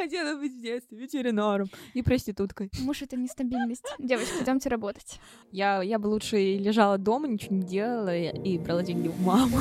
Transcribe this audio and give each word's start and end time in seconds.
хотела 0.00 0.38
быть 0.38 0.54
в 0.54 0.62
детстве 0.62 0.98
ветеринаром 0.98 1.68
и 1.92 2.02
проституткой. 2.02 2.70
Муж— 2.80 3.02
это 3.02 3.16
нестабильность. 3.16 3.84
Девочки, 3.98 4.42
идемте 4.42 4.68
работать. 4.68 5.20
Я, 5.52 5.82
я 5.82 5.98
бы 5.98 6.06
лучше 6.06 6.56
лежала 6.56 6.96
дома, 6.96 7.28
ничего 7.28 7.56
не 7.56 7.62
делала 7.62 8.16
и 8.16 8.58
брала 8.58 8.82
деньги 8.82 9.08
у 9.08 9.14
мамы. 9.22 9.58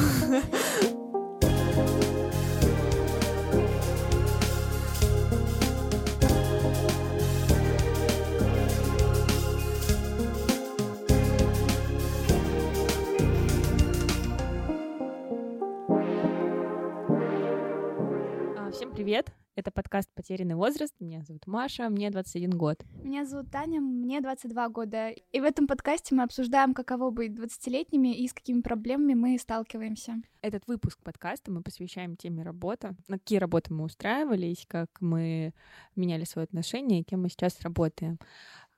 А, 18.58 18.72
Всем 18.72 18.92
привет! 18.92 19.39
Это 19.60 19.72
подкаст 19.72 20.10
«Потерянный 20.16 20.56
возраст». 20.56 20.96
Меня 21.02 21.22
зовут 21.22 21.46
Маша, 21.46 21.90
мне 21.90 22.10
21 22.10 22.52
год. 22.52 22.82
Меня 23.04 23.26
зовут 23.26 23.52
Таня, 23.52 23.82
мне 23.82 24.22
22 24.22 24.70
года. 24.70 25.10
И 25.10 25.42
в 25.42 25.44
этом 25.44 25.68
подкасте 25.68 26.16
мы 26.16 26.24
обсуждаем, 26.24 26.74
каково 26.74 27.10
быть 27.10 27.34
20-летними 27.34 28.16
и 28.16 28.30
с 28.30 28.34
какими 28.34 28.62
проблемами 28.62 29.16
мы 29.16 29.38
сталкиваемся. 29.38 30.22
Этот 30.42 30.66
выпуск 30.68 30.98
подкаста 31.04 31.52
мы 31.52 31.62
посвящаем 31.62 32.16
теме 32.16 32.42
работы. 32.42 32.96
На 33.10 33.20
какие 33.20 33.38
работы 33.38 33.74
мы 33.74 33.84
устраивались, 33.84 34.64
как 34.66 34.88
мы 35.02 35.54
меняли 35.94 36.24
свои 36.24 36.46
отношения 36.46 37.02
и 37.02 37.04
кем 37.04 37.24
мы 37.24 37.30
сейчас 37.30 37.60
работаем. 37.60 38.18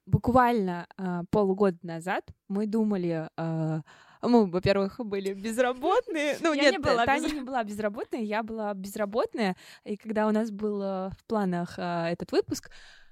Буквально 0.08 0.88
а, 0.98 1.25
полгода 1.30 1.77
назад 1.84 2.25
мы 2.48 2.66
думали... 2.66 3.30
а, 3.38 3.81
мы, 4.30 4.45
во-первых, 4.49 4.99
были 4.99 5.34
безработные. 5.34 6.38
Ну, 6.41 6.53
Я 6.53 6.63
нет, 6.63 6.71
не 6.73 6.77
была 6.80 7.05
Таня 7.05 7.27
без- 7.27 7.34
не 7.34 7.41
была 7.41 7.63
безработная, 7.63 8.21
я 8.21 8.44
была 8.44 8.73
безработная. 8.73 9.55
И 9.84 9.97
когда 9.97 10.27
у 10.27 10.31
нас 10.31 10.52
был 10.52 10.81
э, 10.81 11.09
в 11.09 11.25
планах 11.27 11.75
а, 11.77 12.09
этот 12.09 12.31
выпуск, 12.31 12.70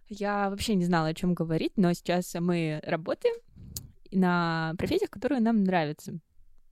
я 0.07 0.49
вообще 0.49 0.75
не 0.75 0.85
знала, 0.85 1.09
о 1.09 1.13
чем 1.13 1.33
говорить, 1.33 1.73
но 1.75 1.93
сейчас 1.93 2.33
мы 2.35 2.79
работаем 2.83 3.35
на 4.11 4.73
профессиях, 4.77 5.09
которые 5.09 5.39
нам 5.39 5.63
нравятся. 5.63 6.19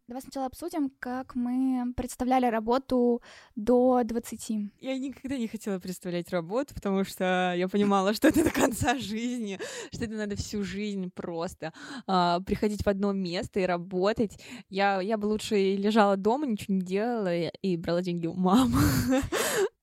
Давай 0.07 0.21
сначала 0.21 0.45
обсудим, 0.45 0.89
как 0.99 1.35
мы 1.35 1.93
представляли 1.93 2.45
работу 2.45 3.21
до 3.57 4.01
20. 4.05 4.71
Я 4.79 4.97
никогда 4.97 5.37
не 5.37 5.49
хотела 5.49 5.79
представлять 5.79 6.29
работу, 6.29 6.73
потому 6.73 7.03
что 7.03 7.53
я 7.57 7.67
понимала, 7.67 8.13
что 8.13 8.29
это 8.29 8.45
до 8.45 8.51
конца 8.51 8.97
жизни, 8.97 9.59
что 9.93 10.05
это 10.05 10.13
надо 10.13 10.37
всю 10.37 10.63
жизнь 10.63 11.11
просто 11.13 11.73
а, 12.05 12.39
приходить 12.39 12.83
в 12.83 12.87
одно 12.87 13.11
место 13.11 13.59
и 13.59 13.65
работать. 13.65 14.41
Я, 14.69 15.01
я 15.01 15.17
бы 15.17 15.25
лучше 15.25 15.75
лежала 15.75 16.15
дома, 16.15 16.47
ничего 16.47 16.75
не 16.75 16.81
делала 16.83 17.35
и, 17.35 17.51
и 17.61 17.75
брала 17.75 18.01
деньги 18.01 18.27
у 18.27 18.33
мамы. 18.33 18.79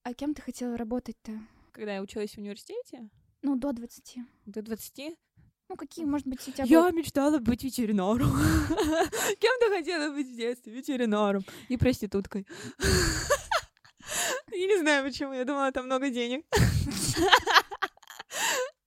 А 0.04 0.14
кем 0.14 0.32
ты 0.32 0.40
хотела 0.40 0.78
работать-то? 0.78 1.32
Когда 1.72 1.96
я 1.96 2.02
училась 2.02 2.32
в 2.32 2.38
университете, 2.38 3.10
Ну, 3.42 3.56
до 3.56 3.72
20. 3.72 4.16
до 4.46 4.62
20, 4.62 5.16
Ну, 5.68 5.76
какие, 5.76 6.04
может 6.04 6.26
быть, 6.26 6.46
у 6.46 6.52
тебя 6.52 6.64
я 6.64 6.82
были- 6.84 6.96
мечтала 6.96 7.38
быть 7.38 7.64
ветеринаром. 7.64 8.30
Кем 9.40 9.52
ты 9.60 9.68
хотела 9.76 10.12
быть 10.12 10.28
в 10.28 10.36
детстве? 10.36 10.72
Ветеринаром 10.72 11.44
и 11.68 11.76
проституткой. 11.76 12.46
Я 14.52 14.66
не 14.66 14.78
знаю, 14.78 15.04
почему. 15.04 15.32
Я 15.32 15.44
думала, 15.44 15.72
там 15.72 15.86
много 15.86 16.10
денег. 16.10 16.44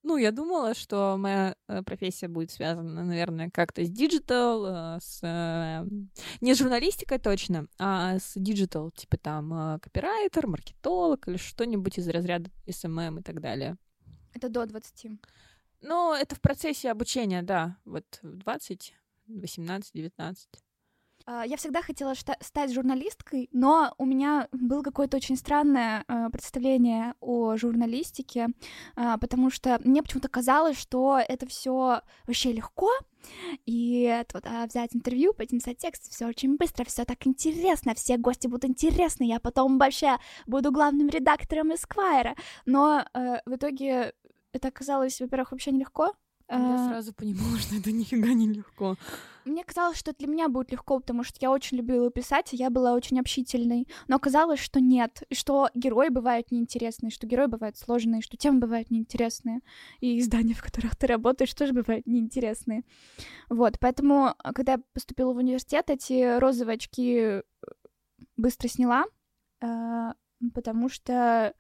Ну, 0.03 0.15
я 0.15 0.31
думала, 0.31 0.73
что 0.73 1.17
моя 1.17 1.53
э, 1.67 1.83
профессия 1.83 2.29
будет 2.29 2.49
связана, 2.49 3.03
наверное, 3.03 3.49
как-то 3.49 3.83
с 3.83 3.89
digital, 3.89 4.65
э, 4.65 4.99
с... 5.01 5.19
э, 5.21 5.85
Не 6.39 6.53
с 6.53 6.57
журналистикой 6.59 7.19
точно, 7.19 7.67
а 7.77 8.17
с 8.17 8.31
digital, 8.35 8.91
типа 8.91 9.17
там 9.17 9.53
э, 9.75 9.79
копирайтер, 9.79 10.47
маркетолог 10.47 11.27
или 11.27 11.35
что-нибудь 11.35 11.97
из 11.97 12.07
разряда 12.07 12.49
SMM 12.67 13.19
и 13.19 13.23
так 13.23 13.41
далее. 13.41 13.75
Это 14.33 14.47
до 14.47 14.65
20. 14.65 15.07
Ну, 15.81 16.13
это 16.13 16.35
в 16.35 16.41
процессе 16.41 16.91
обучения, 16.91 17.41
да. 17.41 17.77
Вот 17.85 18.19
в 18.21 18.37
20, 18.37 18.93
18, 19.27 19.93
19. 19.93 20.49
А, 21.25 21.45
Я 21.45 21.57
всегда 21.57 21.81
хотела 21.81 22.13
стать 22.15 22.73
журналисткой, 22.73 23.49
но 23.51 23.93
у 23.97 24.05
меня 24.05 24.47
было 24.51 24.81
какое-то 24.81 25.17
очень 25.17 25.35
странное 25.35 26.05
э, 26.07 26.29
представление 26.31 27.15
о 27.19 27.57
журналистике, 27.57 28.47
а, 28.95 29.17
потому 29.17 29.49
что 29.49 29.79
мне 29.83 30.01
почему-то 30.01 30.29
казалось, 30.29 30.77
что 30.77 31.19
это 31.19 31.45
все 31.45 32.01
вообще 32.25 32.53
легко, 32.53 32.89
и 33.65 34.23
туда 34.31 34.65
взять 34.67 34.95
интервью, 34.95 35.33
пойти 35.33 35.55
написать 35.55 35.79
текст, 35.79 36.09
все 36.09 36.27
очень 36.27 36.55
быстро, 36.55 36.85
все 36.85 37.03
так 37.03 37.27
интересно, 37.27 37.93
все 37.93 38.17
гости 38.17 38.47
будут 38.47 38.63
интересны, 38.65 39.25
я 39.25 39.41
потом 39.41 39.77
вообще 39.77 40.17
буду 40.45 40.71
главным 40.71 41.09
редактором 41.09 41.73
Эсквайра. 41.73 42.35
Но 42.65 43.05
э, 43.13 43.41
в 43.45 43.55
итоге 43.55 44.13
это 44.53 44.67
оказалось, 44.69 45.19
во-первых, 45.19 45.51
вообще 45.51 45.71
нелегко. 45.71 46.13
Я 46.49 46.75
э, 46.75 46.87
сразу 46.89 47.13
понимала, 47.13 47.57
что 47.59 47.75
это 47.75 47.91
нифига 47.91 48.33
не 48.33 48.47
легко. 48.47 48.95
мне 49.43 49.63
казалось, 49.63 49.97
что 49.97 50.13
для 50.13 50.27
меня 50.27 50.47
будет 50.47 50.71
легко, 50.71 50.99
потому 50.99 51.23
что 51.23 51.37
я 51.41 51.51
очень 51.51 51.77
любила 51.77 52.09
писать, 52.09 52.53
и 52.53 52.57
я 52.57 52.69
была 52.69 52.93
очень 52.93 53.19
общительной. 53.19 53.87
Но 54.07 54.15
оказалось, 54.15 54.59
что 54.59 54.79
нет, 54.79 55.23
и 55.29 55.35
что 55.35 55.69
герои 55.73 56.09
бывают 56.09 56.51
неинтересные, 56.51 57.11
что 57.11 57.27
герои 57.27 57.47
бывают 57.47 57.77
сложные, 57.77 58.21
что 58.21 58.37
темы 58.37 58.59
бывают 58.59 58.91
неинтересные, 58.91 59.59
и 59.99 60.19
издания, 60.19 60.53
в 60.53 60.63
которых 60.63 60.95
ты 60.95 61.07
работаешь, 61.07 61.53
тоже 61.53 61.73
бывают 61.73 62.05
неинтересные. 62.05 62.83
Вот, 63.49 63.77
поэтому, 63.79 64.33
а, 64.37 64.53
когда 64.53 64.73
я 64.73 64.79
поступила 64.93 65.33
в 65.33 65.37
университет, 65.37 65.89
эти 65.89 66.37
розовые 66.39 66.75
очки 66.75 67.17
э, 67.17 67.41
быстро 68.37 68.69
сняла, 68.69 69.05
э, 69.61 70.13
потому 70.53 70.87
что 70.87 71.53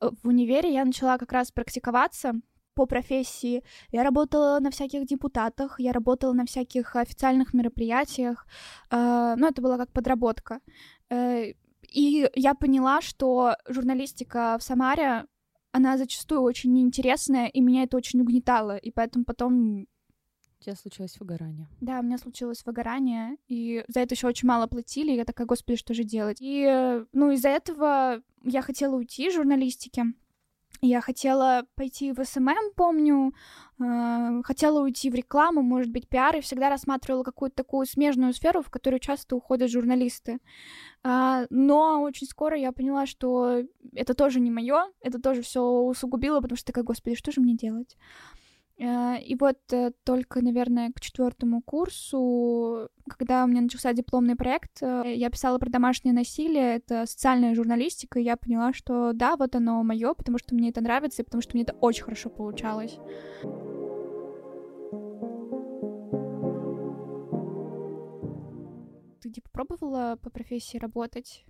в 0.00 0.28
универе 0.28 0.72
я 0.72 0.84
начала 0.84 1.18
как 1.18 1.32
раз 1.32 1.52
практиковаться 1.52 2.34
по 2.74 2.86
профессии, 2.86 3.62
я 3.92 4.02
работала 4.04 4.58
на 4.60 4.70
всяких 4.70 5.06
депутатах, 5.06 5.80
я 5.80 5.92
работала 5.92 6.32
на 6.32 6.46
всяких 6.46 6.96
официальных 6.96 7.52
мероприятиях, 7.52 8.46
э, 8.90 9.34
ну, 9.36 9.46
это 9.46 9.60
была 9.60 9.76
как 9.76 9.92
подработка. 9.92 10.60
Э, 11.10 11.52
и 11.92 12.28
я 12.34 12.54
поняла, 12.54 13.00
что 13.00 13.56
журналистика 13.68 14.56
в 14.58 14.62
Самаре, 14.62 15.26
она 15.72 15.98
зачастую 15.98 16.42
очень 16.42 16.72
неинтересная, 16.72 17.46
и 17.48 17.60
меня 17.60 17.82
это 17.82 17.96
очень 17.96 18.20
угнетало, 18.20 18.76
и 18.76 18.90
поэтому 18.90 19.24
потом, 19.24 19.86
У 20.60 20.64
тебя 20.64 20.76
случилось 20.76 21.18
выгорание. 21.18 21.68
да, 21.80 22.00
у 22.00 22.02
меня 22.02 22.18
случилось 22.18 22.62
выгорание, 22.66 23.38
и 23.48 23.82
за 23.88 24.00
это 24.00 24.14
еще 24.14 24.26
очень 24.26 24.46
мало 24.46 24.66
платили, 24.66 25.12
я 25.12 25.24
такая, 25.24 25.46
господи, 25.46 25.78
что 25.78 25.94
же 25.94 26.04
делать? 26.04 26.36
И, 26.40 26.66
э, 26.68 27.06
ну, 27.14 27.30
из-за 27.30 27.48
этого 27.48 28.20
я 28.44 28.60
хотела 28.60 28.96
уйти 28.96 29.28
из 29.28 29.34
журналистики, 29.34 30.04
я 30.82 31.00
хотела 31.02 31.66
пойти 31.76 32.12
в 32.12 32.24
SMM, 32.24 32.72
помню, 32.74 33.34
э, 33.78 34.42
хотела 34.44 34.82
уйти 34.82 35.10
в 35.10 35.14
рекламу, 35.14 35.62
может 35.62 35.90
быть, 35.90 36.08
пиар, 36.08 36.36
и 36.36 36.40
всегда 36.40 36.70
рассматривала 36.70 37.22
какую-то 37.22 37.56
такую 37.56 37.86
смежную 37.86 38.32
сферу, 38.32 38.62
в 38.62 38.70
которую 38.70 39.00
часто 39.00 39.36
уходят 39.36 39.70
журналисты. 39.70 40.40
А, 41.02 41.44
но 41.50 42.02
очень 42.02 42.26
скоро 42.26 42.56
я 42.56 42.72
поняла, 42.72 43.06
что 43.06 43.62
это 43.94 44.14
тоже 44.14 44.40
не 44.40 44.50
мое, 44.50 44.90
это 45.00 45.20
тоже 45.20 45.42
все 45.42 45.62
усугубило, 45.62 46.40
потому 46.40 46.56
что 46.56 46.66
такая, 46.66 46.84
господи, 46.84 47.16
что 47.16 47.30
же 47.30 47.40
мне 47.40 47.54
делать? 47.56 47.96
Э, 48.80 49.18
И 49.20 49.36
вот 49.36 49.58
э, 49.72 49.92
только, 50.04 50.40
наверное, 50.42 50.90
к 50.92 51.00
четвертому 51.00 51.60
курсу, 51.62 52.88
когда 53.08 53.44
у 53.44 53.46
меня 53.46 53.60
начался 53.60 53.92
дипломный 53.92 54.36
проект, 54.36 54.82
э, 54.82 55.14
я 55.14 55.28
писала 55.28 55.58
про 55.58 55.68
домашнее 55.68 56.14
насилие, 56.14 56.76
это 56.76 57.04
социальная 57.04 57.54
журналистика, 57.54 58.18
и 58.18 58.22
я 58.24 58.36
поняла, 58.36 58.72
что 58.72 59.12
да, 59.12 59.36
вот 59.36 59.54
оно 59.54 59.82
мое, 59.82 60.14
потому 60.14 60.38
что 60.38 60.54
мне 60.54 60.70
это 60.70 60.80
нравится, 60.80 61.20
и 61.20 61.24
потому 61.24 61.42
что 61.42 61.54
мне 61.54 61.64
это 61.64 61.74
очень 61.74 62.04
хорошо 62.04 62.30
получалось. 62.30 62.98
Ты 69.20 69.30
типа 69.30 69.50
пробовала 69.52 70.16
по 70.22 70.30
профессии 70.30 70.78
работать? 70.78 71.44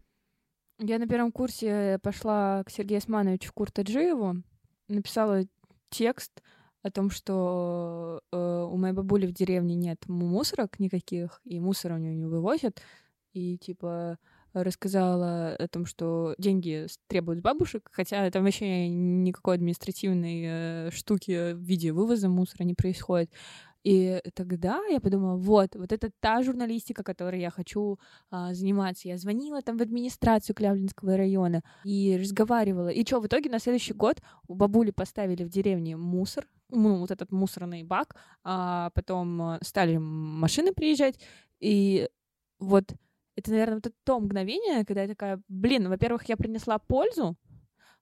Я 0.80 0.98
на 0.98 1.06
первом 1.06 1.30
курсе 1.30 2.00
пошла 2.02 2.64
к 2.64 2.70
Сергею 2.70 2.98
Османовичу 2.98 3.52
Куртаджиеву, 3.52 4.42
написала 4.88 5.42
текст 5.90 6.42
о 6.82 6.90
том, 6.90 7.10
что 7.10 8.22
э, 8.32 8.36
у 8.36 8.76
моей 8.76 8.94
бабули 8.94 9.26
в 9.26 9.32
деревне 9.32 9.74
нет 9.74 10.06
мусорок 10.08 10.78
никаких, 10.78 11.40
и 11.44 11.60
мусор 11.60 11.92
у 11.92 11.98
нее 11.98 12.14
не 12.14 12.26
вывозят, 12.26 12.80
и 13.32 13.58
типа 13.58 14.18
рассказала 14.52 15.54
о 15.54 15.68
том, 15.68 15.86
что 15.86 16.34
деньги 16.38 16.86
требуют 17.06 17.40
бабушек, 17.40 17.88
хотя 17.92 18.28
там 18.30 18.44
вообще 18.44 18.88
никакой 18.88 19.54
административной 19.56 20.42
э, 20.44 20.90
штуки 20.90 21.52
в 21.52 21.60
виде 21.60 21.92
вывоза 21.92 22.28
мусора 22.28 22.64
не 22.64 22.74
происходит. 22.74 23.30
И 23.82 24.20
тогда 24.34 24.80
я 24.90 25.00
подумала, 25.00 25.36
вот, 25.36 25.74
вот 25.74 25.92
это 25.92 26.10
та 26.20 26.42
журналистика, 26.42 27.02
которой 27.02 27.40
я 27.40 27.50
хочу 27.50 27.98
а, 28.30 28.52
заниматься. 28.54 29.08
Я 29.08 29.16
звонила 29.16 29.62
там 29.62 29.78
в 29.78 29.82
администрацию 29.82 30.54
Клявлинского 30.54 31.16
района 31.16 31.62
и 31.84 32.18
разговаривала. 32.20 32.88
И 32.88 33.06
что, 33.06 33.20
в 33.20 33.26
итоге 33.26 33.50
на 33.50 33.58
следующий 33.58 33.94
год 33.94 34.20
у 34.48 34.54
бабули 34.54 34.90
поставили 34.90 35.44
в 35.44 35.48
деревне 35.48 35.96
мусор, 35.96 36.46
ну, 36.68 36.96
вот 36.96 37.10
этот 37.10 37.32
мусорный 37.32 37.82
бак, 37.82 38.16
а 38.44 38.90
потом 38.90 39.42
а, 39.42 39.58
стали 39.62 39.96
машины 39.96 40.72
приезжать, 40.72 41.18
и 41.60 42.08
вот 42.58 42.84
это, 43.36 43.50
наверное, 43.50 43.76
вот 43.76 43.86
это 43.86 43.96
то 44.04 44.20
мгновение, 44.20 44.84
когда 44.84 45.02
я 45.02 45.08
такая, 45.08 45.40
блин, 45.48 45.88
во-первых, 45.88 46.28
я 46.28 46.36
принесла 46.36 46.78
пользу, 46.78 47.36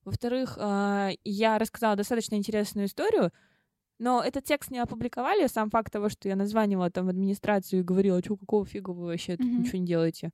Во-вторых, 0.04 0.56
э, 0.58 1.10
я 1.24 1.58
рассказала 1.58 1.96
достаточно 1.96 2.36
интересную 2.36 2.86
историю, 2.86 3.30
но 3.98 4.22
этот 4.22 4.44
текст 4.44 4.70
не 4.70 4.78
опубликовали. 4.78 5.46
Сам 5.46 5.70
факт 5.70 5.92
того, 5.92 6.08
что 6.08 6.28
я 6.28 6.36
названивала 6.36 6.90
там 6.90 7.06
в 7.06 7.08
администрацию 7.10 7.80
и 7.80 7.84
говорила, 7.84 8.20
что 8.20 8.36
какого 8.36 8.64
фига 8.64 8.90
вы 8.90 9.06
вообще 9.06 9.36
тут 9.36 9.46
Мгм. 9.46 9.62
ничего 9.62 9.78
не 9.78 9.86
делаете. 9.86 10.30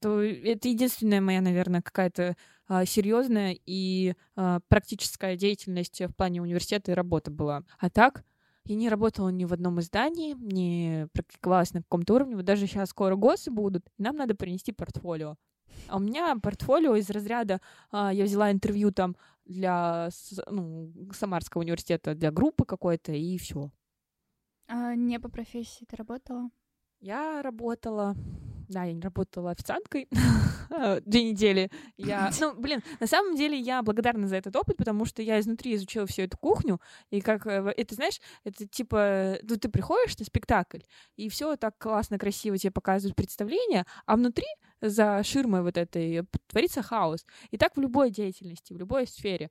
То 0.00 0.20
это 0.20 0.68
единственная 0.68 1.20
моя, 1.20 1.40
наверное, 1.40 1.80
какая-то 1.82 2.36
а, 2.68 2.84
серьезная 2.84 3.56
и 3.66 4.14
а, 4.34 4.58
практическая 4.68 5.36
деятельность 5.36 6.00
в 6.00 6.12
плане 6.14 6.42
университета 6.42 6.90
и 6.90 6.94
работы 6.94 7.30
была. 7.30 7.62
А 7.78 7.88
так, 7.88 8.24
я 8.64 8.74
не 8.74 8.88
работала 8.88 9.28
ни 9.28 9.44
в 9.44 9.52
одном 9.52 9.78
издании, 9.78 10.34
не 10.34 11.06
практиковалась 11.12 11.72
на 11.72 11.82
каком-то 11.82 12.14
уровне. 12.14 12.34
Вот 12.34 12.44
даже 12.44 12.66
сейчас 12.66 12.90
скоро 12.90 13.14
ГОСы 13.14 13.52
будут, 13.52 13.86
и 13.96 14.02
нам 14.02 14.16
надо 14.16 14.34
принести 14.34 14.72
портфолио. 14.72 15.36
А 15.88 15.96
у 15.96 16.00
меня 16.00 16.34
портфолио 16.42 16.96
из 16.96 17.08
разряда, 17.10 17.60
а, 17.92 18.12
я 18.12 18.24
взяла 18.24 18.50
интервью 18.50 18.90
там 18.90 19.16
для 19.46 20.10
ну, 20.50 20.92
Самарского 21.12 21.62
университета, 21.62 22.14
для 22.14 22.30
группы 22.30 22.64
какой-то, 22.64 23.12
и 23.12 23.38
все. 23.38 23.70
А, 24.68 24.94
не 24.94 25.18
по 25.18 25.28
профессии 25.28 25.84
ты 25.84 25.96
работала? 25.96 26.50
Я 27.00 27.42
работала, 27.42 28.16
да, 28.68 28.84
я 28.84 28.92
не 28.92 29.00
работала 29.00 29.50
официанткой 29.50 30.08
две 31.06 31.30
недели. 31.30 31.70
Я, 31.96 32.30
ну, 32.40 32.54
блин, 32.54 32.82
на 33.00 33.06
самом 33.06 33.36
деле 33.36 33.58
я 33.58 33.82
благодарна 33.82 34.26
за 34.26 34.36
этот 34.36 34.56
опыт, 34.56 34.76
потому 34.76 35.04
что 35.04 35.22
я 35.22 35.38
изнутри 35.38 35.74
изучила 35.74 36.06
всю 36.06 36.22
эту 36.22 36.36
кухню, 36.38 36.80
и 37.10 37.20
как 37.20 37.46
э, 37.46 37.72
это, 37.76 37.94
знаешь, 37.94 38.20
это 38.44 38.66
типа, 38.66 39.38
ну, 39.42 39.56
ты 39.56 39.68
приходишь 39.68 40.18
на 40.18 40.24
спектакль, 40.24 40.80
и 41.16 41.28
все 41.28 41.56
так 41.56 41.78
классно, 41.78 42.18
красиво 42.18 42.58
тебе 42.58 42.72
показывают 42.72 43.14
представление, 43.14 43.84
а 44.06 44.16
внутри 44.16 44.46
за 44.80 45.22
ширмой 45.22 45.62
вот 45.62 45.76
этой 45.76 46.22
творится 46.48 46.82
хаос. 46.82 47.24
И 47.50 47.58
так 47.58 47.76
в 47.76 47.80
любой 47.80 48.10
деятельности, 48.10 48.72
в 48.72 48.76
любой 48.78 49.06
сфере. 49.06 49.50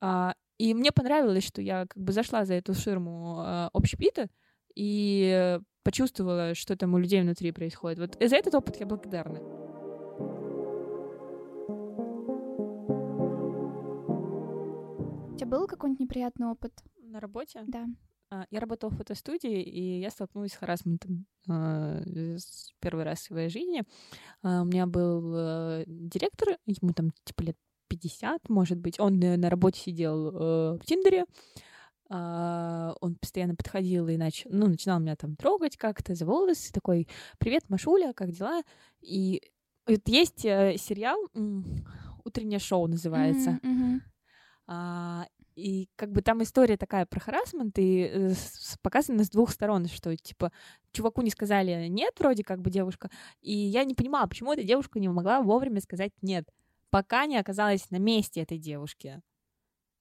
А, 0.00 0.34
И 0.58 0.74
мне 0.74 0.92
понравилось, 0.92 1.44
что 1.44 1.62
я 1.62 1.86
как 1.86 2.02
бы 2.02 2.12
зашла 2.12 2.44
за 2.44 2.54
эту 2.54 2.74
ширму 2.74 3.36
а, 3.40 3.70
общепита 3.72 4.28
и 4.74 5.58
почувствовала, 5.82 6.54
что 6.54 6.76
там 6.76 6.94
у 6.94 6.98
людей 6.98 7.22
внутри 7.22 7.52
происходит. 7.52 7.98
Вот 7.98 8.16
за 8.20 8.36
этот 8.36 8.54
опыт 8.54 8.76
я 8.80 8.86
благодарна. 8.86 9.40
У 15.32 15.36
тебя 15.36 15.46
был 15.46 15.66
какой-нибудь 15.66 16.00
неприятный 16.00 16.48
опыт? 16.48 16.72
На 17.02 17.18
работе 17.20 17.62
Да. 17.66 17.86
А, 18.30 18.46
я 18.50 18.60
работала 18.60 18.90
в 18.90 18.96
фотостудии, 18.96 19.60
и 19.60 20.00
я 20.00 20.10
столкнулась 20.10 20.52
с 20.52 20.56
харасментом 20.56 21.26
а, 21.48 22.00
первый 22.78 23.04
раз 23.04 23.18
в 23.20 23.24
своей 23.24 23.48
жизни. 23.48 23.82
А, 24.42 24.62
У 24.62 24.64
меня 24.64 24.86
был 24.86 25.34
э, 25.36 25.84
директор, 25.86 26.56
ему 26.64 26.92
там 26.94 27.10
типа 27.24 27.42
лет 27.42 27.56
50, 27.88 28.48
может 28.48 28.78
быть. 28.78 29.00
Он 29.00 29.20
э, 29.20 29.36
на 29.36 29.50
работе 29.50 29.80
сидел 29.80 30.28
э, 30.28 30.78
в 30.78 30.86
Тиндере. 30.86 31.24
Он 32.12 33.14
постоянно 33.20 33.54
подходил 33.54 34.08
и 34.08 34.16
нач... 34.16 34.44
ну, 34.50 34.66
начинал 34.66 34.98
меня 34.98 35.14
там 35.14 35.36
трогать 35.36 35.76
как-то 35.76 36.16
за 36.16 36.26
волосы, 36.26 36.72
такой 36.72 37.06
«Привет, 37.38 37.62
Машуля, 37.68 38.12
как 38.14 38.32
дела?» 38.32 38.62
И 39.00 39.40
вот 39.86 40.00
есть 40.08 40.40
сериал 40.40 41.20
«Утреннее 42.24 42.58
шоу» 42.58 42.88
называется. 42.88 43.60
Мгм, 43.62 44.02
мгм. 44.66 45.32
И 45.60 45.88
как 45.96 46.10
бы 46.10 46.22
там 46.22 46.42
история 46.42 46.76
такая 46.76 47.04
про 47.04 47.20
харасмент, 47.20 47.78
и 47.78 48.10
э, 48.10 48.34
показано 48.82 49.24
с 49.24 49.30
двух 49.30 49.50
сторон, 49.50 49.86
что 49.88 50.16
типа 50.16 50.52
чуваку 50.92 51.22
не 51.22 51.30
сказали 51.30 51.86
нет, 51.88 52.14
вроде 52.18 52.42
как 52.42 52.60
бы 52.60 52.70
девушка, 52.70 53.10
и 53.42 53.52
я 53.52 53.84
не 53.84 53.94
понимала, 53.94 54.26
почему 54.26 54.52
эта 54.52 54.62
девушка 54.62 54.98
не 54.98 55.08
могла 55.08 55.42
вовремя 55.42 55.80
сказать 55.80 56.12
нет, 56.22 56.48
пока 56.88 57.26
не 57.26 57.36
оказалась 57.36 57.90
на 57.90 57.98
месте 57.98 58.40
этой 58.40 58.58
девушки. 58.58 59.20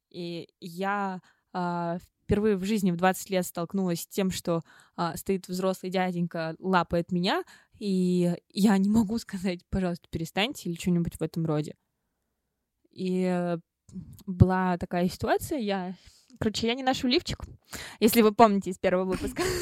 И 0.09 0.47
я 0.59 1.21
а, 1.51 1.97
впервые 2.23 2.55
в 2.55 2.63
жизни 2.63 2.91
в 2.91 2.95
20 2.95 3.29
лет 3.29 3.45
столкнулась 3.45 4.01
с 4.01 4.07
тем, 4.07 4.31
что 4.31 4.61
а, 4.95 5.17
стоит 5.17 5.47
взрослый 5.47 5.91
дяденька, 5.91 6.55
лапает 6.59 7.11
меня, 7.11 7.43
и 7.77 8.35
я 8.49 8.77
не 8.77 8.89
могу 8.89 9.17
сказать, 9.19 9.59
пожалуйста, 9.69 10.07
перестаньте 10.09 10.69
или 10.69 10.77
что-нибудь 10.79 11.17
в 11.17 11.21
этом 11.21 11.45
роде. 11.45 11.75
И 12.91 13.23
э, 13.23 13.59
была 14.25 14.77
такая 14.77 15.07
ситуация, 15.07 15.59
я... 15.59 15.95
Короче, 16.39 16.67
я 16.67 16.73
не 16.73 16.83
ношу 16.83 17.07
лифчик, 17.07 17.43
если 17.99 18.21
вы 18.21 18.33
помните 18.33 18.69
из 18.69 18.77
первого 18.77 19.05
выпуска. 19.05 19.43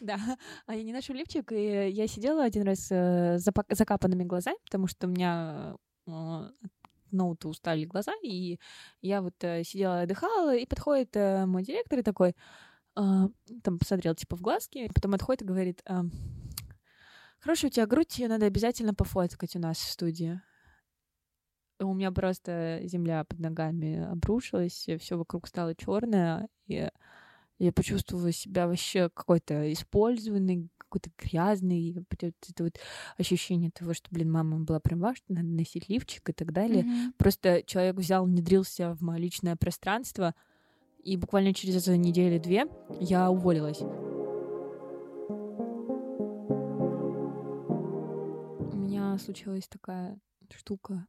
Да, 0.00 0.18
а 0.66 0.74
я 0.74 0.82
не 0.82 0.92
ношу 0.92 1.12
лифчик, 1.12 1.50
и 1.50 1.88
я 1.88 2.06
сидела 2.06 2.44
один 2.44 2.62
раз 2.62 2.88
э, 2.90 3.38
с 3.38 3.52
закапанными 3.70 4.22
глазами, 4.22 4.58
потому 4.64 4.86
что 4.86 5.06
у 5.06 5.10
меня 5.10 5.76
э, 6.06 6.50
ноута 7.10 7.48
устали 7.48 7.84
глаза, 7.84 8.12
и 8.22 8.58
я 9.00 9.22
вот 9.22 9.34
э, 9.42 9.64
сидела, 9.64 10.02
отдыхала, 10.02 10.54
и 10.54 10.66
подходит 10.66 11.16
мой 11.16 11.64
директор 11.64 11.98
и 11.98 12.02
такой, 12.02 12.34
там 12.94 13.78
посмотрел 13.78 14.14
типа 14.14 14.36
в 14.36 14.40
глазки, 14.40 14.90
потом 14.94 15.14
отходит 15.14 15.42
и 15.42 15.46
говорит, 15.46 15.82
хорошая 17.40 17.70
у 17.70 17.72
тебя 17.72 17.86
грудь, 17.86 18.18
ее 18.18 18.28
надо 18.28 18.46
обязательно 18.46 18.94
пофоткать 18.94 19.56
у 19.56 19.58
нас 19.58 19.78
в 19.78 19.90
студии. 19.90 20.40
У 21.80 21.94
меня 21.94 22.10
просто 22.10 22.80
земля 22.84 23.24
под 23.24 23.38
ногами 23.38 24.04
обрушилась, 24.04 24.88
все 24.98 25.16
вокруг 25.16 25.46
стало 25.46 25.74
черное, 25.76 26.48
и 26.66 26.88
я 27.58 27.72
почувствовала 27.72 28.32
себя 28.32 28.66
вообще 28.66 29.10
какой-то 29.10 29.72
использованный, 29.72 30.68
какой-то 30.76 31.10
грязный, 31.18 31.96
это 32.10 32.32
вот 32.64 32.78
ощущение 33.16 33.70
того, 33.70 33.94
что, 33.94 34.08
блин, 34.10 34.32
мама 34.32 34.58
была 34.58 34.80
права, 34.80 35.14
что 35.14 35.32
надо 35.32 35.48
носить 35.48 35.88
лифчик 35.88 36.30
и 36.30 36.32
так 36.32 36.52
далее. 36.52 36.84
Мгм. 36.84 37.12
Просто 37.16 37.62
человек 37.64 37.96
взял, 37.96 38.24
внедрился 38.24 38.94
в 38.94 39.02
мое 39.02 39.18
личное 39.18 39.54
пространство, 39.54 40.34
и 41.02 41.16
буквально 41.16 41.54
через 41.54 41.86
недели-две 41.86 42.66
я 43.00 43.30
уволилась. 43.30 43.80
У 48.72 48.76
меня 48.76 49.16
случилась 49.18 49.68
такая 49.68 50.18
штука. 50.54 51.06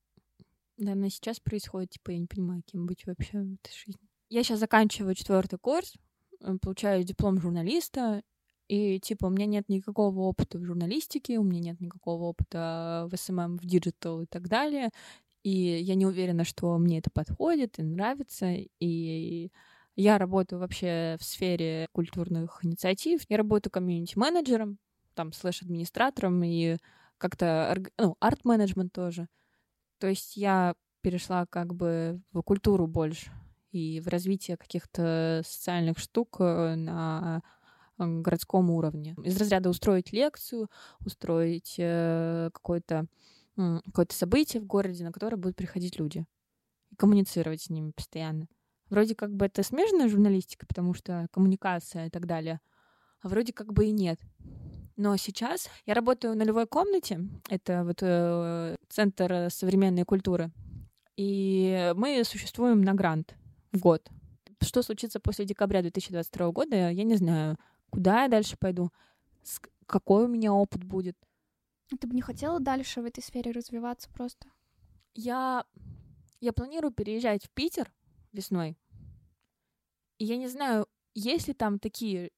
Наверное, 0.80 1.10
сейчас 1.10 1.40
происходит, 1.42 1.92
типа, 1.92 2.12
я 2.12 2.20
не 2.20 2.26
понимаю, 2.26 2.64
кем 2.66 2.86
быть 2.86 3.06
вообще 3.06 3.40
в 3.40 3.54
этой 3.54 3.74
жизни. 3.74 4.08
Я 4.30 4.44
сейчас 4.44 4.60
заканчиваю 4.60 5.14
четвертый 5.14 5.60
курс, 5.60 5.94
э, 6.42 6.58
получаю 6.62 7.04
диплом 7.04 7.40
журналиста, 7.42 8.24
и, 8.70 9.00
типа, 9.00 9.26
у 9.26 9.30
меня 9.30 9.46
нет 9.46 9.68
никакого 9.68 10.20
опыта 10.22 10.58
в 10.58 10.64
журналистике, 10.64 11.38
у 11.38 11.44
меня 11.44 11.60
нет 11.60 11.82
никакого 11.82 12.26
опыта 12.26 13.10
в 13.12 13.18
SMM, 13.18 13.58
в 13.58 13.66
digital 13.66 14.22
и 14.22 14.26
так 14.26 14.48
далее. 14.48 14.90
И 15.44 15.52
я 15.52 15.96
не 15.96 16.06
уверена, 16.06 16.44
что 16.46 16.78
мне 16.78 17.00
это 17.00 17.10
подходит 17.12 17.80
и 17.80 17.84
нравится. 17.84 18.48
И 18.80 19.52
я 19.96 20.18
работаю 20.18 20.60
вообще 20.60 21.18
в 21.20 21.24
сфере 21.26 21.88
культурных 21.92 22.60
инициатив. 22.64 23.22
Я 23.28 23.38
работаю 23.38 23.72
комьюнити-менеджером, 23.72 24.78
там, 25.16 25.34
слэш-администратором 25.34 26.44
и 26.44 26.78
как-то, 27.18 27.76
ну, 27.98 28.16
арт-менеджмент 28.20 28.94
тоже. 28.94 29.28
То 30.00 30.08
есть 30.08 30.38
я 30.38 30.76
перешла 31.02 31.46
как 31.46 31.76
бы 31.76 32.22
в 32.32 32.42
культуру 32.42 32.88
больше 32.88 33.32
и 33.72 34.00
в 34.00 34.08
развитие 34.08 34.58
каких-то 34.58 35.42
социальных 35.46 36.00
штук 36.00 36.38
э, 36.40 36.76
на 36.76 37.42
городском 37.98 38.70
уровне. 38.72 39.16
Из 39.24 39.38
разряда 39.38 39.70
устроить 39.70 40.14
лекцию, 40.14 40.70
устроить 41.06 41.76
э, 41.78 42.50
какое-то 42.54 43.06
м, 43.58 43.82
какое-то 43.86 44.16
событие 44.16 44.62
в 44.62 44.66
городе, 44.66 45.04
на 45.04 45.12
которое 45.12 45.36
будут 45.38 45.58
приходить 45.58 46.00
люди 46.00 46.26
и 46.92 46.96
коммуницировать 46.96 47.62
с 47.64 47.70
ними 47.70 47.92
постоянно. 47.92 48.48
Вроде 48.90 49.16
как 49.16 49.36
бы 49.36 49.46
это 49.46 49.64
смежная 49.64 50.10
журналистика, 50.10 50.66
потому 50.66 50.94
что 50.94 51.28
коммуникация 51.32 52.08
и 52.08 52.10
так 52.10 52.26
далее, 52.26 52.62
а 53.22 53.30
вроде 53.30 53.54
как 53.54 53.74
бы 53.74 53.86
и 53.86 53.92
нет. 53.92 54.20
Но 55.00 55.16
сейчас 55.16 55.70
я 55.86 55.94
работаю 55.94 56.34
в 56.34 56.36
нулевой 56.36 56.68
комнате, 56.68 57.22
это 57.48 57.86
вот 57.86 58.00
э, 58.02 58.76
центр 58.90 59.48
современной 59.50 60.04
культуры, 60.04 60.52
и 61.16 61.94
мы 61.96 62.22
существуем 62.26 62.82
на 62.82 62.94
грант 62.94 63.34
в 63.72 63.80
год. 63.80 64.10
Что 64.62 64.82
случится 64.82 65.22
после 65.22 65.46
декабря 65.46 65.82
2022 65.84 66.52
года, 66.52 66.90
я 66.90 67.04
не 67.06 67.16
знаю. 67.16 67.56
Куда 67.90 68.24
я 68.24 68.28
дальше 68.28 68.58
пойду, 68.60 68.92
какой 69.86 70.26
у 70.26 70.28
меня 70.28 70.52
опыт 70.52 70.84
будет. 70.84 71.16
А 71.94 71.96
Ты 71.96 72.06
бы 72.06 72.14
не 72.14 72.22
хотела 72.22 72.60
дальше 72.60 73.02
в 73.02 73.06
этой 73.06 73.24
сфере 73.24 73.52
развиваться 73.52 74.10
просто? 74.10 74.50
Я, 75.16 75.64
я 76.42 76.52
планирую 76.52 76.92
переезжать 76.92 77.46
в 77.46 77.50
Питер 77.52 77.90
весной. 78.34 78.78
И 80.18 80.26
я 80.26 80.36
не 80.36 80.50
знаю, 80.50 80.88
есть 81.16 81.48
ли 81.48 81.54
там 81.54 81.80
такие 81.80 82.32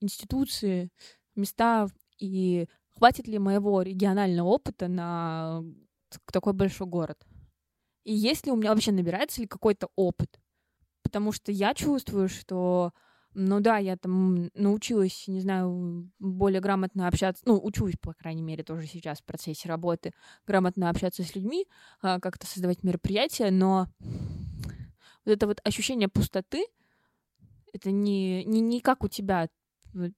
институции, 0.00 0.90
места, 1.36 1.88
и 2.18 2.66
хватит 2.90 3.28
ли 3.28 3.38
моего 3.38 3.82
регионального 3.82 4.48
опыта 4.48 4.88
на 4.88 5.62
такой 6.32 6.52
большой 6.52 6.86
город. 6.86 7.18
И 8.04 8.14
есть 8.14 8.46
ли 8.46 8.52
у 8.52 8.56
меня 8.56 8.70
вообще 8.70 8.92
набирается 8.92 9.40
ли 9.40 9.46
какой-то 9.46 9.88
опыт. 9.96 10.40
Потому 11.02 11.32
что 11.32 11.52
я 11.52 11.74
чувствую, 11.74 12.28
что 12.28 12.92
Ну 13.34 13.60
да, 13.60 13.78
я 13.78 13.96
там 13.96 14.50
научилась, 14.54 15.26
не 15.28 15.40
знаю, 15.40 16.10
более 16.18 16.60
грамотно 16.60 17.08
общаться, 17.08 17.42
ну, 17.46 17.58
учусь, 17.62 17.94
по 18.00 18.12
крайней 18.14 18.42
мере, 18.42 18.62
тоже 18.64 18.86
сейчас 18.86 19.20
в 19.20 19.24
процессе 19.24 19.68
работы, 19.68 20.12
грамотно 20.46 20.90
общаться 20.90 21.22
с 21.22 21.34
людьми, 21.34 21.66
а, 22.02 22.20
как-то 22.20 22.46
создавать 22.46 22.82
мероприятия, 22.84 23.50
но 23.50 23.88
вот 25.24 25.32
это 25.32 25.46
вот 25.46 25.60
ощущение 25.64 26.08
пустоты, 26.08 26.66
это 27.72 27.90
не, 27.90 28.44
не, 28.44 28.60
не 28.60 28.80
как 28.80 29.04
у 29.04 29.08
тебя, 29.08 29.48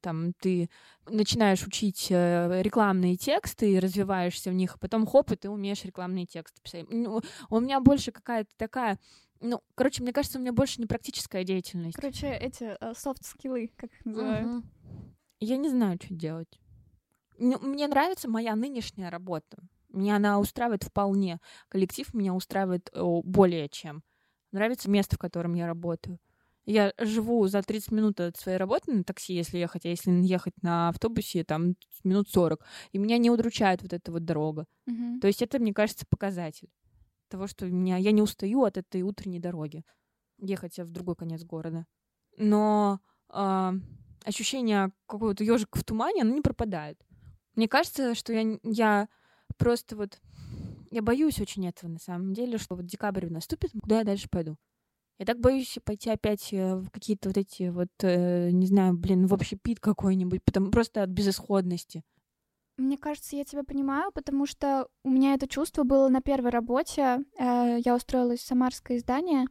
там 0.01 0.33
ты 0.35 0.71
начинаешь 1.07 1.67
учить 1.67 2.09
э, 2.11 2.63
рекламные 2.63 3.17
тексты 3.17 3.73
и 3.73 3.79
развиваешься 3.79 4.51
в 4.51 4.55
них, 4.55 4.75
а 4.75 4.79
потом 4.79 5.07
хоп, 5.07 5.33
и 5.33 5.37
ты 5.37 5.51
умеешь 5.51 5.85
рекламные 5.85 6.27
тексты 6.27 6.61
писать. 6.63 6.87
Ну, 6.91 7.21
у 7.51 7.61
меня 7.61 7.81
больше 7.81 8.13
какая-то 8.13 8.51
такая 8.57 8.99
ну, 9.41 9.63
короче, 9.75 10.03
мне 10.03 10.13
кажется, 10.13 10.39
у 10.39 10.41
меня 10.41 10.55
больше 10.55 10.81
не 10.81 10.87
практическая 10.87 11.45
деятельность. 11.45 11.97
Короче, 11.97 12.29
эти 12.29 12.79
софт-скиллы, 12.95 13.65
uh, 13.65 13.73
как 13.77 13.93
их 13.93 14.05
называют. 14.07 14.47
Угу. 14.47 14.65
Я 15.41 15.57
не 15.59 15.69
знаю, 15.69 15.99
что 16.03 16.15
делать. 16.15 16.61
Мне 17.37 17.87
нравится 17.89 18.31
моя 18.31 18.55
нынешняя 18.55 19.11
работа. 19.11 19.59
Меня 19.91 20.17
она 20.17 20.39
устраивает 20.39 20.83
вполне. 20.83 21.41
Коллектив 21.69 22.13
меня 22.15 22.33
устраивает 22.33 22.91
более 22.95 23.69
чем. 23.69 24.03
Нравится 24.51 24.89
место, 24.89 25.17
в 25.17 25.19
котором 25.19 25.55
я 25.55 25.67
работаю. 25.67 26.19
Я 26.67 26.95
живу 26.99 27.47
за 27.47 27.63
30 27.63 27.93
минут 27.93 28.21
от 28.21 28.37
своей 28.37 28.57
работы 28.57 28.93
на 28.93 29.05
такси, 29.05 29.35
если 29.35 29.59
ехать, 29.59 29.85
а 29.85 29.89
если 29.89 30.11
ехать 30.11 30.55
на 30.63 30.89
автобусе, 30.89 31.45
там 31.45 31.75
минут 32.05 32.29
40. 32.31 32.65
И 32.93 32.99
меня 32.99 33.19
не 33.19 33.31
удручает 33.31 33.83
вот 33.83 33.93
эта 33.93 34.11
вот 34.11 34.25
дорога. 34.25 34.67
Uh-huh. 34.89 35.21
То 35.21 35.27
есть 35.27 35.43
это, 35.43 35.59
мне 35.59 35.75
кажется, 35.75 36.07
показатель 36.09 36.71
того, 37.29 37.47
что 37.47 37.67
меня, 37.67 37.97
я 37.97 38.13
не 38.13 38.23
устаю 38.23 38.63
от 38.65 38.79
этой 38.79 39.03
утренней 39.03 39.41
дороги, 39.41 39.85
ехать 40.39 40.79
в 40.79 40.91
другой 40.91 41.17
конец 41.17 41.43
города. 41.43 41.87
Но 42.37 43.01
э, 43.33 43.73
ощущение 44.25 44.93
какого-то 45.07 45.45
ежика 45.45 45.79
в 45.79 45.85
тумане, 45.85 46.23
оно 46.23 46.35
не 46.35 46.43
пропадает. 46.43 46.99
Мне 47.57 47.69
кажется, 47.69 48.15
что 48.15 48.33
я, 48.33 48.59
я 48.63 49.09
просто 49.57 49.97
вот... 49.97 50.21
Я 50.91 51.03
боюсь 51.03 51.41
очень 51.41 51.67
этого 51.67 51.91
на 51.91 51.99
самом 51.99 52.35
деле, 52.35 52.57
что 52.57 52.77
вот 52.77 52.87
декабрь 52.87 53.29
наступит, 53.29 53.73
куда 53.81 53.99
я 53.99 54.05
дальше 54.05 54.29
пойду. 54.31 54.57
Я 55.19 55.27
так 55.27 55.39
боюсь 55.39 55.79
пойти 55.85 56.11
опять 56.11 56.53
э, 56.53 56.77
в 56.77 56.91
какие-то 56.91 57.29
вот 57.29 57.39
эти 57.39 57.69
вот, 57.69 57.89
э, 58.03 58.51
не 58.51 58.67
знаю, 58.67 58.95
блин, 58.95 59.27
в 59.27 59.33
общий 59.33 59.57
пит 59.57 59.79
какой-нибудь, 59.79 60.43
потому 60.45 60.71
просто 60.71 61.03
от 61.03 61.11
безысходности. 61.11 62.03
Мне 62.77 62.99
кажется, 62.99 63.37
я 63.37 63.45
тебя 63.45 63.63
понимаю, 63.63 64.11
потому 64.13 64.47
что 64.47 64.89
у 65.05 65.11
меня 65.11 65.35
это 65.35 65.47
чувство 65.47 65.85
было 65.85 66.09
на 66.09 66.21
первой 66.21 66.51
работе. 66.51 67.21
Э, 67.39 67.79
я 67.85 67.95
устроилась 67.95 68.41
в 68.41 68.47
самарское 68.47 68.97
издание, 68.97 69.47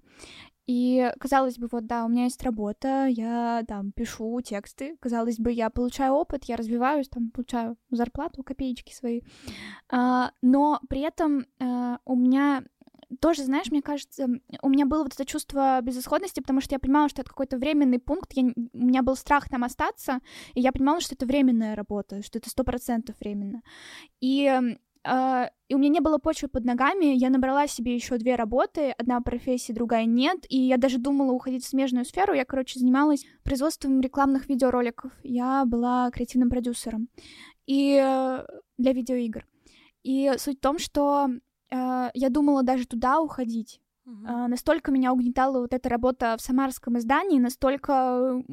и, 0.66 1.12
казалось 1.20 1.58
бы, 1.58 1.68
вот 1.70 1.86
да, 1.88 2.06
у 2.06 2.08
меня 2.08 2.24
есть 2.24 2.42
работа, 2.42 3.08
я 3.08 3.64
там 3.68 3.92
пишу 3.92 4.40
тексты, 4.42 4.96
казалось 5.02 5.38
бы, 5.38 5.52
я 5.52 5.70
получаю 5.70 6.14
опыт, 6.14 6.46
я 6.46 6.56
развиваюсь, 6.56 7.10
там 7.10 7.32
получаю 7.32 7.76
зарплату, 7.92 8.44
копеечки 8.44 8.94
свои, 8.94 9.22
а, 9.90 10.32
но 10.42 10.80
при 10.88 11.02
этом 11.02 11.46
а, 11.60 12.00
у 12.06 12.16
меня 12.16 12.64
тоже, 13.24 13.46
знаешь, 13.46 13.72
мне 13.72 13.82
кажется, 13.82 14.28
у 14.62 14.70
меня 14.70 14.86
было 14.86 15.04
вот 15.04 15.14
это 15.14 15.26
чувство 15.26 15.80
безысходности, 15.82 16.42
потому 16.42 16.60
что 16.60 16.76
я 16.76 16.80
понимала, 16.80 17.08
что 17.08 17.22
это 17.22 17.30
какой-то 17.30 17.58
временный 17.58 17.98
пункт, 17.98 18.34
я, 18.34 18.44
у 18.44 18.86
меня 18.86 19.02
был 19.02 19.16
страх 19.16 19.48
там 19.48 19.64
остаться, 19.64 20.20
и 20.54 20.60
я 20.60 20.74
понимала, 20.74 21.00
что 21.00 21.16
это 21.16 21.26
временная 21.26 21.74
работа, 21.74 22.22
что 22.22 22.38
это 22.38 22.50
сто 22.50 22.66
процентов 22.66 23.16
временно. 23.20 23.62
И 24.20 24.78
Uh, 25.06 25.50
и 25.68 25.76
у 25.76 25.80
меня 25.80 25.90
не 25.90 26.00
было 26.00 26.18
почвы 26.18 26.48
под 26.48 26.64
ногами, 26.64 27.08
я 27.18 27.30
набрала 27.30 27.68
себе 27.68 27.94
еще 27.94 28.18
две 28.18 28.38
работы, 28.38 28.92
одна 28.92 29.20
профессия, 29.20 29.74
другая 29.74 30.06
нет, 30.06 30.46
и 30.48 30.58
я 30.58 30.78
даже 30.78 30.98
думала 30.98 31.34
уходить 31.34 31.66
в 31.66 31.68
смежную 31.68 32.06
сферу, 32.06 32.34
я, 32.34 32.46
короче, 32.46 32.80
занималась 32.80 33.26
производством 33.44 34.00
рекламных 34.00 34.48
видеороликов, 34.48 35.12
я 35.24 35.66
была 35.66 36.10
креативным 36.10 36.50
продюсером 36.50 37.10
и 37.68 37.98
uh, 37.98 38.48
для 38.78 38.94
видеоигр. 38.94 39.46
И 40.04 40.32
суть 40.38 40.60
в 40.60 40.62
том, 40.62 40.80
что 40.80 41.28
Э, 41.74 42.10
я 42.14 42.30
думала 42.30 42.64
даже 42.64 42.86
туда 42.86 43.20
уходить. 43.20 43.82
Uh-huh. 44.06 44.48
Настолько 44.48 44.92
меня 44.92 45.14
угнетала 45.14 45.60
вот 45.60 45.74
эта 45.74 45.88
работа 45.88 46.36
в 46.38 46.42
самарском 46.42 46.98
издании, 46.98 47.40
настолько 47.40 48.44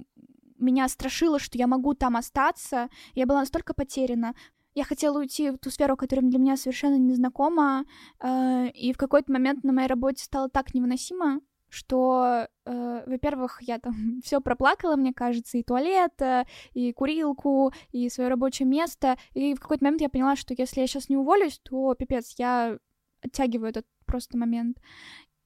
меня 0.60 0.88
страшило, 0.88 1.38
что 1.38 1.58
я 1.58 1.66
могу 1.66 1.94
там 1.94 2.16
остаться. 2.16 2.88
Я 3.14 3.26
была 3.26 3.40
настолько 3.40 3.74
потеряна. 3.74 4.34
Я 4.74 4.84
хотела 4.84 5.18
уйти 5.18 5.50
в 5.50 5.58
ту 5.58 5.70
сферу, 5.70 5.96
которая 5.96 6.24
для 6.24 6.38
меня 6.38 6.56
совершенно 6.56 6.96
незнакома, 6.96 7.84
э, 8.20 8.68
и 8.68 8.92
в 8.92 8.96
какой-то 8.96 9.32
момент 9.32 9.64
на 9.64 9.72
моей 9.72 9.88
работе 9.88 10.22
стало 10.22 10.48
так 10.48 10.74
невыносимо, 10.74 11.40
что, 11.68 12.46
э, 12.66 13.02
во-первых, 13.06 13.60
я 13.62 13.80
там 13.80 13.94
все 14.24 14.40
проплакала, 14.40 14.94
мне 14.94 15.12
кажется, 15.12 15.58
и 15.58 15.64
туалет, 15.64 16.12
э, 16.22 16.44
и 16.72 16.92
курилку, 16.92 17.72
и 17.90 18.08
свое 18.08 18.30
рабочее 18.30 18.68
место, 18.68 19.18
и 19.34 19.54
в 19.54 19.60
какой-то 19.60 19.84
момент 19.84 20.02
я 20.02 20.08
поняла, 20.08 20.36
что 20.36 20.54
если 20.56 20.80
я 20.80 20.86
сейчас 20.86 21.08
не 21.08 21.16
уволюсь, 21.16 21.60
то 21.64 21.94
пипец, 21.94 22.34
я 22.38 22.78
оттягиваю 23.22 23.70
этот 23.70 23.86
просто 24.06 24.36
момент. 24.36 24.78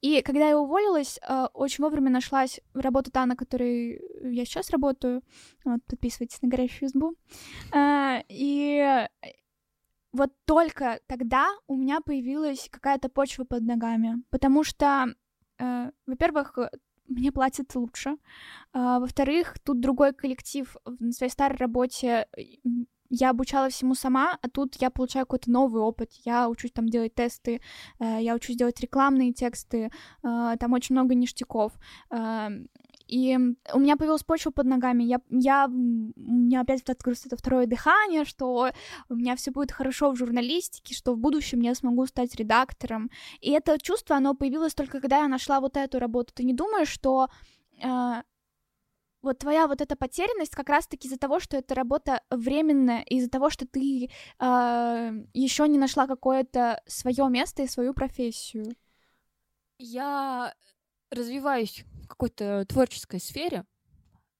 И 0.01 0.21
когда 0.21 0.49
я 0.49 0.59
уволилась, 0.59 1.19
э, 1.21 1.47
очень 1.53 1.83
вовремя 1.83 2.09
нашлась 2.09 2.59
работа 2.73 3.11
та, 3.11 3.25
на 3.25 3.35
которой 3.35 4.01
я 4.21 4.45
сейчас 4.45 4.69
работаю. 4.69 5.23
Вот, 5.63 5.79
подписывайтесь 5.87 6.41
на 6.41 6.49
горящую 6.49 6.89
избу. 6.89 7.15
Э, 7.73 8.21
и 8.29 9.07
вот 10.11 10.31
только 10.45 10.99
тогда 11.07 11.47
у 11.67 11.75
меня 11.75 12.01
появилась 12.01 12.69
какая-то 12.71 13.09
почва 13.09 13.45
под 13.45 13.63
ногами. 13.63 14.23
Потому 14.29 14.63
что, 14.63 15.07
э, 15.59 15.91
во-первых, 16.05 16.57
мне 17.07 17.31
платят 17.31 17.73
лучше. 17.75 18.17
А, 18.73 18.99
во-вторых, 18.99 19.59
тут 19.59 19.79
другой 19.79 20.13
коллектив. 20.13 20.75
На 20.99 21.11
своей 21.11 21.31
старой 21.31 21.57
работе 21.57 22.27
я 23.09 23.29
обучала 23.29 23.69
всему 23.69 23.95
сама, 23.95 24.37
а 24.41 24.49
тут 24.49 24.75
я 24.81 24.89
получаю 24.89 25.25
какой-то 25.25 25.51
новый 25.51 25.81
опыт. 25.81 26.11
Я 26.23 26.49
учусь 26.49 26.71
там 26.71 26.89
делать 26.89 27.13
тесты, 27.13 27.61
э, 27.99 28.17
я 28.21 28.35
учусь 28.35 28.55
делать 28.55 28.79
рекламные 28.79 29.33
тексты, 29.33 29.91
э, 30.23 30.55
там 30.59 30.73
очень 30.73 30.95
много 30.95 31.15
ништяков. 31.15 31.73
Э, 32.11 32.49
и 33.07 33.37
у 33.73 33.79
меня 33.79 33.97
появилась 33.97 34.23
почва 34.23 34.49
под 34.49 34.65
ногами. 34.65 35.03
Я, 35.03 35.21
я, 35.29 35.67
у 35.67 35.71
меня 35.71 36.61
опять 36.61 36.81
открылось 36.89 37.25
это 37.25 37.37
второе 37.37 37.67
дыхание, 37.67 38.25
что 38.25 38.71
у 39.09 39.15
меня 39.15 39.35
все 39.35 39.51
будет 39.51 39.71
хорошо 39.71 40.11
в 40.11 40.15
журналистике, 40.15 40.95
что 40.95 41.13
в 41.13 41.19
будущем 41.19 41.59
я 41.59 41.75
смогу 41.75 42.07
стать 42.07 42.35
редактором. 42.35 43.11
И 43.41 43.51
это 43.51 43.79
чувство, 43.79 44.15
оно 44.15 44.33
появилось 44.33 44.73
только 44.73 44.99
когда 44.99 45.19
я 45.19 45.27
нашла 45.27 45.59
вот 45.59 45.77
эту 45.77 45.99
работу. 45.99 46.33
Ты 46.33 46.43
не 46.43 46.53
думаешь, 46.53 46.89
что 46.89 47.29
вот 49.25 49.39
твоя 49.39 49.67
вот 49.67 49.81
эта 49.81 49.95
потерянность 49.95 50.55
как 50.55 50.69
раз-таки 50.69 51.07
из-за 51.07 51.17
того, 51.17 51.39
что 51.39 51.57
эта 51.57 51.75
работа 51.75 52.21
временная, 52.29 53.01
из-за 53.01 53.29
того, 53.29 53.49
что 53.49 53.67
ты 53.67 54.05
э, 54.05 54.09
а, 54.39 55.11
еще 55.33 55.67
не 55.67 55.77
нашла 55.77 56.07
какое-то 56.07 56.81
свое 56.87 57.27
место 57.29 57.63
и 57.63 57.67
свою 57.67 57.93
профессию. 57.93 58.75
Я 59.77 60.53
развиваюсь 61.11 61.83
в 62.03 62.07
какой-то 62.07 62.65
творческой 62.65 63.19
сфере, 63.19 63.65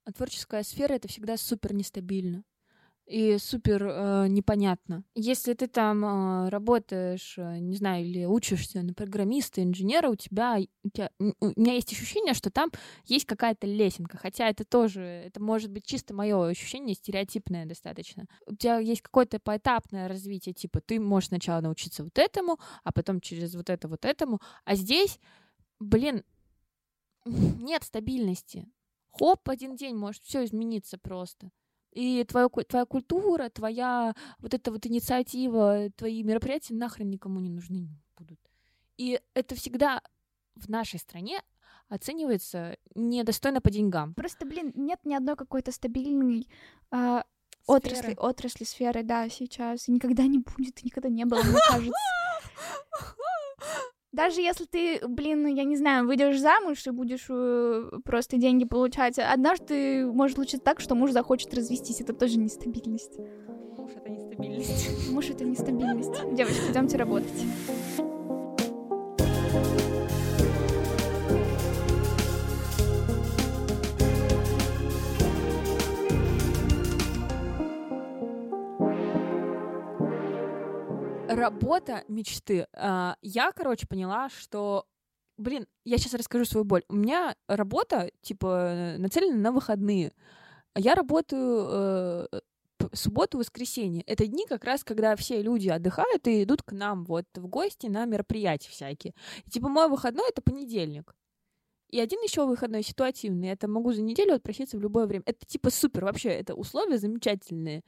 а 0.05 0.13
творческая 0.13 0.63
сфера 0.63 0.93
это 0.93 1.07
всегда 1.07 1.35
супер 1.35 1.73
нестабильно 1.73 2.43
и 3.05 3.37
супер 3.37 3.85
э, 3.87 4.27
непонятно. 4.29 5.03
Если 5.13 5.53
ты 5.53 5.67
там 5.67 6.03
э, 6.03 6.49
работаешь, 6.49 7.35
э, 7.37 7.59
не 7.59 7.75
знаю, 7.75 8.05
или 8.05 8.25
учишься 8.25 8.81
на 8.81 8.93
программиста, 8.93 9.61
инженера, 9.63 10.09
у 10.09 10.15
тебя, 10.15 10.57
у 10.83 10.89
тебя, 10.89 11.11
у 11.19 11.45
меня 11.55 11.73
есть 11.73 11.91
ощущение, 11.93 12.33
что 12.33 12.49
там 12.49 12.71
есть 13.05 13.25
какая-то 13.25 13.67
лесенка, 13.67 14.17
хотя 14.17 14.49
это 14.49 14.65
тоже, 14.65 15.01
это 15.01 15.41
может 15.41 15.71
быть 15.71 15.85
чисто 15.85 16.15
мое 16.15 16.47
ощущение, 16.47 16.95
стереотипное 16.95 17.65
достаточно. 17.65 18.25
У 18.47 18.55
тебя 18.55 18.79
есть 18.79 19.01
какое-то 19.01 19.39
поэтапное 19.39 20.07
развитие, 20.07 20.53
типа 20.53 20.81
ты 20.81 20.99
можешь 20.99 21.29
сначала 21.29 21.61
научиться 21.61 22.03
вот 22.03 22.17
этому, 22.17 22.59
а 22.83 22.91
потом 22.91 23.21
через 23.21 23.53
вот 23.53 23.69
это 23.69 23.87
вот 23.87 24.03
этому, 24.03 24.41
а 24.63 24.75
здесь, 24.75 25.19
блин, 25.79 26.23
нет 27.25 27.83
стабильности. 27.83 28.67
Хоп, 29.11 29.47
один 29.47 29.75
день 29.75 29.95
может 29.95 30.23
все 30.23 30.43
измениться 30.43 30.97
просто. 30.97 31.51
И 31.95 32.25
твоя, 32.25 32.49
твоя 32.49 32.85
культура, 32.85 33.49
твоя 33.49 34.13
вот 34.39 34.53
эта 34.53 34.69
вот 34.69 34.85
инициатива, 34.85 35.89
твои 35.95 36.23
мероприятия 36.23 36.73
нахрен 36.73 37.09
никому 37.09 37.39
не 37.39 37.49
нужны 37.49 37.89
будут. 38.17 38.39
И 38.97 39.19
это 39.33 39.55
всегда 39.55 40.01
в 40.55 40.69
нашей 40.69 40.99
стране 40.99 41.41
оценивается 41.87 42.77
недостойно 42.95 43.61
по 43.61 43.69
деньгам. 43.69 44.13
Просто, 44.13 44.45
блин, 44.45 44.71
нет 44.75 44.99
ни 45.05 45.13
одной 45.13 45.35
какой-то 45.35 45.71
стабильной 45.71 46.47
а, 46.91 47.23
отрасли, 47.65 48.15
отрасли 48.17 48.65
сферы, 48.65 49.03
да, 49.03 49.29
сейчас. 49.29 49.87
И 49.87 49.91
никогда 49.91 50.23
не 50.27 50.39
будет, 50.39 50.81
и 50.81 50.85
никогда 50.85 51.09
не 51.09 51.25
было, 51.25 51.41
мне 51.43 51.59
кажется. 51.67 51.93
Даже 54.15 54.39
если 54.39 54.63
ты, 54.63 55.05
блин, 55.05 55.45
я 55.47 55.65
не 55.65 55.75
знаю, 55.75 56.07
выйдешь 56.07 56.39
замуж 56.39 56.87
и 56.87 56.91
будешь 56.91 57.25
э, 57.29 57.89
просто 58.05 58.37
деньги 58.37 58.63
получать, 58.63 59.19
однажды 59.19 60.05
может 60.05 60.37
случиться 60.37 60.63
так, 60.63 60.79
что 60.79 60.95
муж 60.95 61.11
захочет 61.11 61.53
развестись. 61.53 61.99
Это 61.99 62.13
тоже 62.13 62.39
нестабильность. 62.39 63.19
Муж— 63.77 63.91
это 63.97 64.09
нестабильность. 64.09 65.11
Муж— 65.11 65.29
это 65.31 65.43
нестабильность. 65.43 66.13
Девочки, 66.33 66.71
идемте 66.71 66.95
работать. 66.95 67.43
Работа 81.35 82.03
мечты. 82.07 82.67
А, 82.73 83.17
Я, 83.21 83.51
короче, 83.51 83.87
поняла, 83.87 84.29
что 84.29 84.85
Блин, 85.37 85.67
я 85.83 85.97
сейчас 85.97 86.13
расскажу 86.13 86.45
свою 86.45 86.63
боль. 86.63 86.83
У 86.87 86.95
меня 86.95 87.35
работа, 87.47 88.09
типа, 88.21 88.95
нацелена 88.97 89.35
на 89.35 89.51
выходные. 89.51 90.13
Я 90.77 90.95
работаю 90.95 91.67
э, 91.69 92.27
субботу, 92.93 93.37
воскресенье. 93.37 94.01
Это 94.03 94.27
дни 94.27 94.45
как 94.47 94.63
раз, 94.63 94.85
когда 94.85 95.15
все 95.17 95.41
люди 95.41 95.67
отдыхают 95.67 96.25
и 96.27 96.43
идут 96.43 96.63
к 96.63 96.71
нам 96.71 97.03
вот 97.03 97.25
в 97.35 97.47
гости 97.47 97.87
на 97.87 98.05
мероприятия 98.05 98.69
всякие. 98.69 99.13
И, 99.45 99.49
типа, 99.49 99.67
мой 99.67 99.89
выходной— 99.89 100.29
это 100.29 100.41
понедельник. 100.41 101.13
И 101.89 101.99
один 101.99 102.21
еще 102.21 102.45
выходной 102.45 102.83
ситуативный. 102.83 103.49
Это 103.49 103.67
могу 103.67 103.93
за 103.93 104.01
неделю 104.01 104.35
отпроситься 104.35 104.77
в 104.77 104.81
любое 104.81 105.05
время. 105.05 105.23
Это 105.25 105.45
типа 105.45 105.69
супер. 105.69 106.05
Вообще, 106.05 106.29
это 106.29 106.55
условия 106.55 106.97
замечательные. 106.97 107.83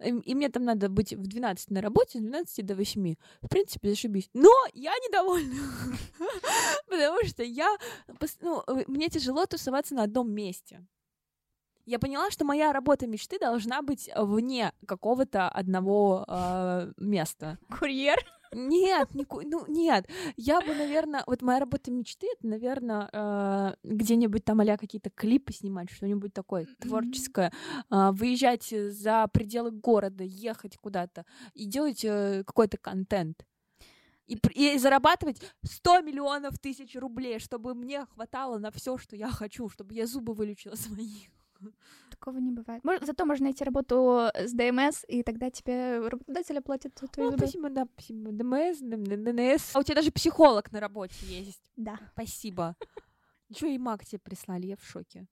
И 0.00 0.34
мне 0.34 0.48
там 0.48 0.64
надо 0.64 0.88
быть 0.88 1.12
в 1.12 1.26
12 1.26 1.70
на 1.70 1.80
работе, 1.80 2.18
с 2.18 2.22
12 2.22 2.66
до 2.66 2.74
8. 2.74 3.14
В 3.42 3.48
принципе, 3.48 3.90
зашибись. 3.90 4.28
Но 4.34 4.50
я 4.72 4.92
недовольна. 4.92 5.54
Потому 6.88 7.24
что 7.26 7.42
я... 7.42 7.76
Ну, 8.40 8.62
э, 8.66 8.84
мне 8.88 9.08
тяжело 9.08 9.46
тусоваться 9.46 9.94
на 9.94 10.02
одном 10.02 10.30
месте. 10.30 10.84
Я 11.86 11.98
поняла, 11.98 12.30
что 12.30 12.44
моя 12.44 12.72
работа 12.72 13.06
мечты 13.06 13.38
должна 13.38 13.82
быть 13.82 14.10
вне 14.16 14.72
какого-то 14.86 15.48
одного 15.48 16.24
э, 16.26 16.92
места. 16.96 17.58
Курьер? 17.78 18.18
Нет, 18.54 19.14
нику- 19.14 19.42
ну 19.44 19.64
нет. 19.66 20.08
Я 20.36 20.60
бы, 20.60 20.74
наверное, 20.74 21.22
вот 21.26 21.42
моя 21.42 21.60
работа 21.60 21.90
мечты, 21.90 22.26
это, 22.32 22.46
наверное, 22.46 23.76
где-нибудь 23.82 24.44
там 24.44 24.60
а 24.60 24.76
какие-то 24.76 25.10
клипы 25.10 25.52
снимать, 25.52 25.90
что-нибудь 25.90 26.32
такое 26.32 26.66
творческое, 26.80 27.52
а, 27.90 28.12
выезжать 28.12 28.64
за 28.68 29.28
пределы 29.32 29.70
города, 29.70 30.24
ехать 30.24 30.78
куда-то 30.78 31.26
и 31.52 31.66
делать 31.66 32.04
э, 32.04 32.44
какой-то 32.46 32.78
контент. 32.78 33.44
И, 34.26 34.38
и 34.54 34.78
зарабатывать 34.78 35.40
100 35.64 36.00
миллионов 36.00 36.58
тысяч 36.58 36.96
рублей, 36.96 37.38
чтобы 37.38 37.74
мне 37.74 38.06
хватало 38.06 38.58
на 38.58 38.70
все, 38.70 38.96
что 38.96 39.16
я 39.16 39.28
хочу, 39.28 39.68
чтобы 39.68 39.94
я 39.94 40.06
зубы 40.06 40.32
вылечила 40.32 40.74
свои. 40.76 41.26
Такого 42.24 42.38
не 42.38 42.52
бывает. 42.52 42.82
Мож- 42.84 43.04
Зато 43.04 43.26
можно 43.26 43.44
найти 43.44 43.64
работу 43.64 44.30
с 44.34 44.52
ДМС, 44.52 45.04
и 45.08 45.22
тогда 45.22 45.50
тебе 45.50 45.98
работодатель 46.08 46.56
оплатит 46.58 46.94
твои 46.94 47.26
Ну, 47.26 47.32
зубы. 47.32 47.38
спасибо, 47.46 47.68
да, 47.68 47.86
спасибо. 47.92 48.30
ДМС, 48.32 48.78
ДНС. 48.80 49.76
А 49.76 49.80
у 49.80 49.82
тебя 49.82 49.96
даже 49.96 50.10
психолог 50.10 50.72
на 50.72 50.80
работе 50.80 51.14
есть. 51.28 51.60
Да. 51.76 51.98
Спасибо. 52.12 52.76
Ничего, 53.50 53.68
и 53.70 53.76
маг 53.78 54.06
тебе 54.06 54.20
прислали, 54.20 54.66
я 54.68 54.76
в 54.76 54.84
шоке. 54.84 55.26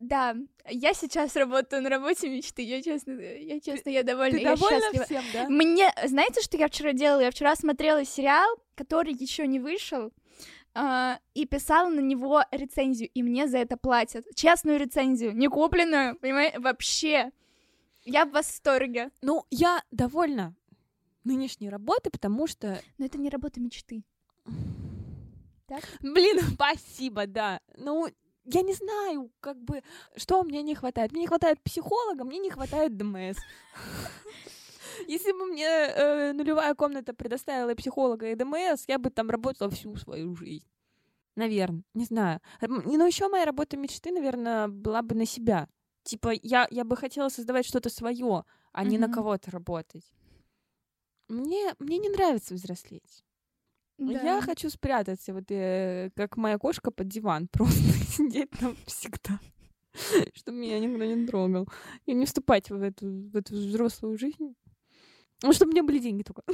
Да, 0.00 0.34
я 0.68 0.92
сейчас 0.92 1.36
работаю 1.36 1.82
на 1.82 1.88
работе 1.88 2.28
мечты. 2.28 2.62
Я 2.62 2.82
честно, 2.82 3.12
я 3.12 3.60
честно, 3.60 3.90
я 3.90 4.02
довольна. 4.02 4.38
Ты 4.38 4.42
я 4.42 4.56
довольна 4.56 4.80
счастлива. 4.92 5.04
всем, 5.04 5.24
да? 5.32 5.48
Мне, 5.48 5.92
знаете, 6.04 6.40
что 6.40 6.56
я 6.56 6.66
вчера 6.66 6.92
делала? 6.94 7.20
Я 7.20 7.30
вчера 7.30 7.54
смотрела 7.54 8.04
сериал, 8.04 8.48
который 8.74 9.12
еще 9.12 9.46
не 9.46 9.60
вышел, 9.60 10.12
а, 10.80 11.18
и 11.34 11.44
писала 11.44 11.88
на 11.88 11.98
него 11.98 12.44
рецензию, 12.52 13.10
и 13.12 13.24
мне 13.24 13.48
за 13.48 13.58
это 13.58 13.76
платят. 13.76 14.24
Честную 14.36 14.78
рецензию, 14.78 15.34
не 15.34 15.48
купленную, 15.48 16.16
понимаете, 16.16 16.60
вообще. 16.60 17.32
Я 18.04 18.24
в 18.24 18.30
восторге. 18.30 19.10
Ну, 19.20 19.44
я 19.50 19.82
довольна 19.90 20.54
нынешней 21.24 21.68
работой, 21.68 22.10
потому 22.10 22.46
что, 22.46 22.80
Но 22.96 23.06
это 23.06 23.18
не 23.18 23.28
работа 23.28 23.60
мечты. 23.60 24.04
Так? 25.66 25.82
блин, 26.00 26.38
спасибо, 26.54 27.26
да. 27.26 27.60
Ну, 27.76 28.08
я 28.44 28.62
не 28.62 28.74
знаю, 28.74 29.32
как 29.40 29.60
бы, 29.60 29.82
что 30.14 30.44
мне 30.44 30.62
не 30.62 30.76
хватает. 30.76 31.10
Мне 31.10 31.22
не 31.22 31.26
хватает 31.26 31.60
психолога, 31.60 32.22
мне 32.22 32.38
не 32.38 32.50
хватает 32.50 32.96
ДМС. 32.96 33.36
Если 35.06 35.32
бы 35.32 35.46
мне 35.46 35.66
э, 35.66 36.32
нулевая 36.32 36.74
комната 36.74 37.14
предоставила 37.14 37.74
психолога 37.74 38.30
и 38.30 38.34
ДМС, 38.34 38.84
я 38.88 38.98
бы 38.98 39.10
там 39.10 39.30
работала 39.30 39.70
всю 39.70 39.94
свою 39.96 40.34
жизнь. 40.34 40.66
Наверное, 41.36 41.84
не 41.94 42.04
знаю. 42.04 42.40
Но 42.60 43.06
еще 43.06 43.28
моя 43.28 43.44
работа 43.44 43.76
мечты, 43.76 44.10
наверное, 44.10 44.66
была 44.68 45.02
бы 45.02 45.14
на 45.14 45.26
себя. 45.26 45.68
Типа, 46.02 46.32
я, 46.42 46.66
я 46.70 46.84
бы 46.84 46.96
хотела 46.96 47.28
создавать 47.28 47.66
что-то 47.66 47.90
свое, 47.90 48.44
а 48.72 48.84
не 48.84 48.98
на 48.98 49.08
кого-то 49.08 49.50
работать. 49.50 50.10
Мне, 51.28 51.74
мне 51.78 51.98
не 51.98 52.08
нравится 52.08 52.54
взрослеть. 52.54 53.24
Я 53.98 54.40
хочу 54.40 54.70
спрятаться, 54.70 55.34
вот 55.34 55.50
э, 55.50 56.10
как 56.14 56.36
моя 56.36 56.56
кошка 56.58 56.90
под 56.90 57.08
диван, 57.08 57.48
просто 57.52 57.92
сидеть 58.06 58.50
там 58.50 58.76
всегда, 58.86 59.40
чтобы 60.34 60.58
меня 60.58 60.78
никто 60.78 61.04
не 61.04 61.26
трогал. 61.26 61.68
И 62.06 62.14
не 62.14 62.24
вступать 62.24 62.70
в 62.70 62.80
эту, 62.80 63.06
в 63.06 63.36
эту 63.36 63.54
взрослую 63.54 64.16
жизнь. 64.16 64.54
Ну, 65.42 65.52
чтобы 65.52 65.70
у 65.70 65.72
меня 65.72 65.84
были 65.84 65.98
деньги 65.98 66.22
только. 66.22 66.42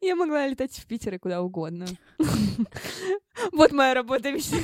Я 0.00 0.16
могла 0.16 0.46
летать 0.46 0.72
в 0.72 0.86
Питер 0.86 1.14
и 1.14 1.18
куда 1.18 1.42
угодно. 1.42 1.86
Вот 3.52 3.70
моя 3.72 3.94
работа 3.94 4.32
мечты. 4.32 4.56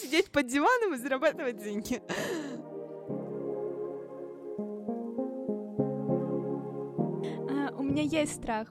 Сидеть 0.00 0.30
под 0.30 0.46
диваном 0.46 0.94
и 0.94 0.96
зарабатывать 0.96 1.62
деньги. 1.62 2.00
А, 7.50 7.74
У 7.76 7.82
меня 7.82 8.02
есть 8.02 8.36
страх. 8.36 8.68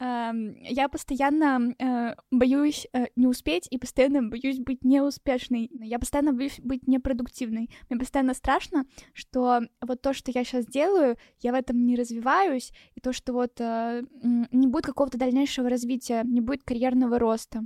Ам, 0.00 0.54
Я 0.62 0.88
постоянно 0.88 1.74
э, 1.78 2.14
боюсь 2.32 2.86
э, 2.92 3.06
не 3.14 3.28
успеть 3.28 3.68
и 3.70 3.78
постоянно 3.78 4.28
боюсь 4.28 4.58
быть 4.58 4.84
неуспешной. 4.84 5.70
Я 5.80 5.98
постоянно 5.98 6.32
боюсь 6.32 6.58
быть 6.60 6.88
непродуктивной. 6.88 7.70
Мне 7.88 7.98
постоянно 7.98 8.34
страшно, 8.34 8.86
что 9.12 9.60
вот 9.80 10.02
то, 10.02 10.12
что 10.12 10.32
я 10.32 10.44
сейчас 10.44 10.66
делаю, 10.66 11.16
я 11.40 11.52
в 11.52 11.54
этом 11.54 11.86
не 11.86 11.94
развиваюсь, 11.94 12.72
и 12.96 13.00
то, 13.00 13.12
что 13.12 13.32
вот 13.32 13.60
э, 13.60 14.02
не 14.50 14.66
будет 14.66 14.86
какого-то 14.86 15.16
дальнейшего 15.16 15.70
развития, 15.70 16.22
не 16.24 16.40
будет 16.40 16.64
карьерного 16.64 17.18
роста. 17.18 17.62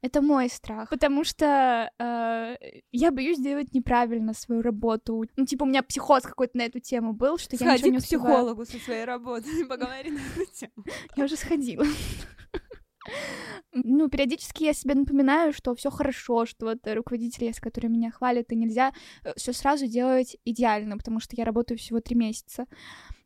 Это 0.00 0.22
мой 0.22 0.48
страх, 0.48 0.90
потому 0.90 1.24
что 1.24 1.90
э, 1.98 2.56
я 2.92 3.10
боюсь 3.10 3.38
делать 3.38 3.74
неправильно 3.74 4.32
свою 4.32 4.62
работу. 4.62 5.24
Ну, 5.36 5.44
типа, 5.44 5.64
у 5.64 5.66
меня 5.66 5.82
психоз 5.82 6.22
какой-то 6.22 6.56
на 6.56 6.62
эту 6.62 6.78
тему 6.78 7.12
был, 7.14 7.36
что 7.36 7.56
я 7.56 7.58
ничего 7.58 7.78
Сходи 7.78 7.90
не 7.90 7.96
к 7.96 8.00
успеваю. 8.00 8.34
психологу 8.34 8.64
со 8.64 8.78
своей 8.78 9.04
работой 9.04 9.64
поговори 9.68 10.10
на 10.12 10.18
эту 10.18 10.52
тему. 10.52 10.84
Я 11.16 11.24
уже 11.24 11.36
сходила. 11.36 11.84
Ну, 13.72 14.08
периодически 14.08 14.64
я 14.64 14.74
себе 14.74 14.94
напоминаю, 14.94 15.54
что 15.54 15.74
все 15.74 15.90
хорошо, 15.90 16.44
что 16.44 16.66
вот 16.66 16.78
руководитель 16.84 17.44
есть, 17.44 17.58
который 17.58 17.88
меня 17.88 18.10
хвалит, 18.10 18.52
и 18.52 18.56
нельзя 18.56 18.92
все 19.34 19.54
сразу 19.54 19.86
делать 19.86 20.36
идеально, 20.44 20.98
потому 20.98 21.18
что 21.18 21.34
я 21.34 21.46
работаю 21.46 21.78
всего 21.78 22.00
три 22.00 22.16
месяца 22.16 22.66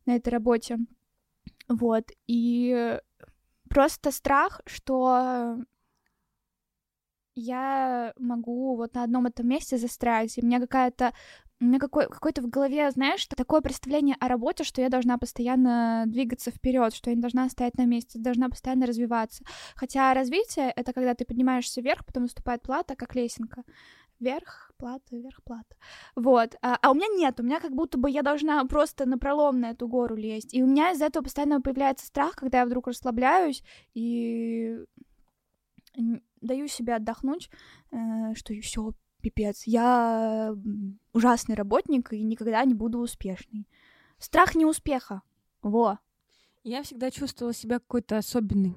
на 0.07 0.15
этой 0.15 0.29
работе. 0.29 0.79
Вот. 1.69 2.05
И 2.29 2.97
просто 3.69 4.13
страх, 4.13 4.61
что 4.67 5.57
я 7.35 8.13
могу 8.19 8.77
вот 8.77 8.95
на 8.95 9.05
одном 9.05 9.27
этом 9.27 9.49
месте 9.49 9.79
застрять, 9.79 10.37
и 10.37 10.43
у 10.43 10.47
меня 10.47 10.61
какая-то 10.61 11.13
у 11.63 11.65
меня 11.65 11.79
какой, 11.79 12.09
какое-то 12.09 12.43
в 12.43 12.49
голове, 12.49 12.91
знаешь, 12.91 13.25
такое 13.27 13.61
представление 13.61 14.17
о 14.19 14.27
работе, 14.27 14.65
что 14.65 14.81
я 14.83 14.89
должна 14.89 15.17
постоянно 15.17 16.03
двигаться 16.07 16.51
вперед, 16.51 16.93
что 16.93 17.11
я 17.11 17.15
не 17.15 17.23
должна 17.23 17.49
стоять 17.49 17.79
на 17.79 17.85
месте, 17.85 18.19
должна 18.19 18.49
постоянно 18.49 18.85
развиваться. 18.85 19.45
Хотя 19.77 20.13
развитие— 20.13 20.73
это 20.77 20.93
когда 20.93 21.15
ты 21.15 21.25
поднимаешься 21.25 21.81
вверх, 21.81 22.05
потом 22.05 22.25
наступает 22.25 22.63
плата, 22.63 22.97
как 22.97 23.15
лесенка. 23.15 23.63
Вверх, 24.19 24.73
плата, 24.77 25.17
вверх, 25.17 25.41
плата. 25.45 25.77
Вот. 26.17 26.57
А, 26.63 26.79
а 26.83 26.91
у 26.91 26.95
меня 26.95 27.07
нет, 27.15 27.39
у 27.39 27.45
меня 27.45 27.61
как 27.61 27.73
будто 27.73 27.97
бы 27.97 28.11
я 28.11 28.23
должна 28.23 28.65
просто 28.65 29.07
напролом 29.07 29.61
на 29.61 29.71
эту 29.71 29.87
гору 29.87 30.17
лезть. 30.17 30.53
И 30.55 30.63
у 30.65 30.67
меня 30.67 30.91
из-за 30.93 31.07
этого 31.07 31.23
постоянно 31.23 31.61
появляется 31.61 32.07
страх, 32.07 32.35
когда 32.35 32.61
я 32.61 32.67
вдруг 32.67 32.89
расслабляюсь 32.89 33.63
и 33.95 34.79
даю 36.43 36.69
себе 36.69 36.95
отдохнуть, 36.95 37.49
э, 37.91 38.35
что 38.35 38.55
все, 38.61 38.93
пипец, 39.21 39.63
я 39.65 40.55
ужасный 41.13 41.55
работник 41.55 42.13
и 42.13 42.23
никогда 42.23 42.65
не 42.65 42.75
буду 42.75 42.99
успешной. 42.99 43.67
Страх 44.19 44.55
неуспеха. 44.55 45.23
Во. 45.63 45.99
Я 46.65 46.83
всегда 46.83 47.11
чувствовала 47.11 47.55
себя 47.55 47.79
какой-то 47.79 48.19
особенной. 48.19 48.77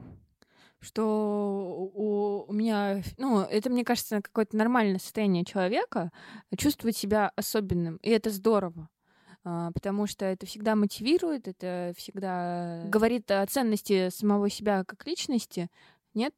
Что 0.80 1.91
у, 1.93 2.45
у 2.47 2.54
меня, 2.54 3.01
ну, 3.17 3.41
это, 3.41 3.69
мне 3.69 3.84
кажется, 3.84 4.21
какое-то 4.21 4.56
нормальное 4.56 4.99
состояние 4.99 5.43
человека 5.45 6.12
чувствовать 6.58 6.95
себя 6.95 7.32
особенным. 7.36 7.97
И 7.97 8.10
это 8.10 8.30
здорово. 8.30 8.89
А, 9.43 9.71
Потому 9.71 10.08
что 10.08 10.25
это 10.25 10.45
всегда 10.45 10.75
мотивирует, 10.75 11.47
это 11.47 11.93
всегда 11.95 12.84
говорит 12.88 13.30
о 13.32 13.45
ценности 13.45 14.10
самого 14.10 14.49
себя 14.49 14.84
как 14.84 15.06
личности. 15.06 15.69
Нет? 16.13 16.34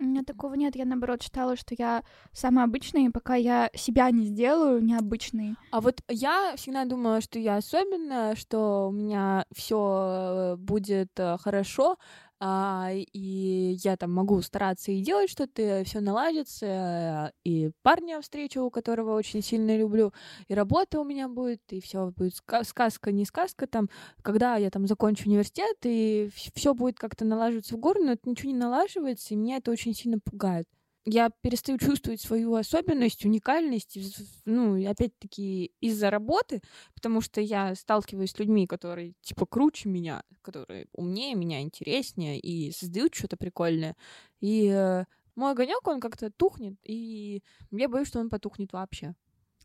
У 0.00 0.04
меня 0.04 0.22
такого 0.22 0.54
нет. 0.54 0.76
Я, 0.76 0.86
наоборот, 0.86 1.22
считала, 1.22 1.56
что 1.56 1.74
я 1.76 2.02
самая 2.32 2.64
обычная, 2.64 3.02
и 3.02 3.10
пока 3.10 3.34
я 3.34 3.70
себя 3.74 4.10
не 4.10 4.24
сделаю 4.24 4.82
необычной. 4.82 5.56
А 5.70 5.82
вот 5.82 6.00
я 6.08 6.54
всегда 6.56 6.86
думала, 6.86 7.20
что 7.20 7.38
я 7.38 7.56
особенная, 7.56 8.34
что 8.34 8.88
у 8.88 8.92
меня 8.92 9.44
все 9.54 10.56
будет 10.58 11.10
э, 11.18 11.36
хорошо, 11.38 11.98
а, 12.40 12.88
и 12.92 13.76
я 13.82 13.96
там 13.98 14.12
могу 14.12 14.40
стараться 14.40 14.90
и 14.90 15.02
делать 15.02 15.30
что-то, 15.30 15.82
все 15.84 16.00
наладится, 16.00 17.32
и 17.44 17.70
парня 17.82 18.20
встречу, 18.22 18.70
которого 18.70 19.14
очень 19.14 19.42
сильно 19.42 19.76
люблю, 19.76 20.14
и 20.48 20.54
работа 20.54 21.00
у 21.00 21.04
меня 21.04 21.28
будет, 21.28 21.60
и 21.70 21.80
все 21.82 22.10
будет 22.10 22.34
сказка, 22.34 23.12
не 23.12 23.26
сказка 23.26 23.66
там, 23.66 23.90
когда 24.22 24.56
я 24.56 24.70
там 24.70 24.86
закончу 24.86 25.28
университет, 25.28 25.76
и 25.84 26.30
все 26.54 26.72
будет 26.72 26.98
как-то 26.98 27.26
налаживаться 27.26 27.74
в 27.76 27.78
гору, 27.78 28.02
но 28.02 28.12
это 28.12 28.28
ничего 28.28 28.50
не 28.50 28.58
налаживается, 28.58 29.34
и 29.34 29.36
меня 29.36 29.58
это 29.58 29.70
очень 29.70 29.94
сильно 29.94 30.18
пугает 30.18 30.66
я 31.04 31.30
перестаю 31.30 31.78
чувствовать 31.80 32.20
свою 32.20 32.54
особенность, 32.54 33.24
уникальность, 33.24 33.98
ну, 34.44 34.88
опять-таки, 34.88 35.72
из-за 35.80 36.10
работы, 36.10 36.62
потому 36.94 37.20
что 37.20 37.40
я 37.40 37.74
сталкиваюсь 37.74 38.32
с 38.32 38.38
людьми, 38.38 38.66
которые, 38.66 39.14
типа, 39.22 39.46
круче 39.46 39.88
меня, 39.88 40.22
которые 40.42 40.86
умнее 40.92 41.34
меня, 41.34 41.62
интереснее 41.62 42.38
и 42.38 42.72
создают 42.72 43.14
что-то 43.14 43.36
прикольное. 43.36 43.96
И 44.40 44.68
э, 44.68 45.04
мой 45.34 45.52
огонек, 45.52 45.86
он 45.86 46.00
как-то 46.00 46.30
тухнет, 46.30 46.76
и 46.82 47.42
я 47.70 47.88
боюсь, 47.88 48.08
что 48.08 48.20
он 48.20 48.30
потухнет 48.30 48.72
вообще. 48.72 49.14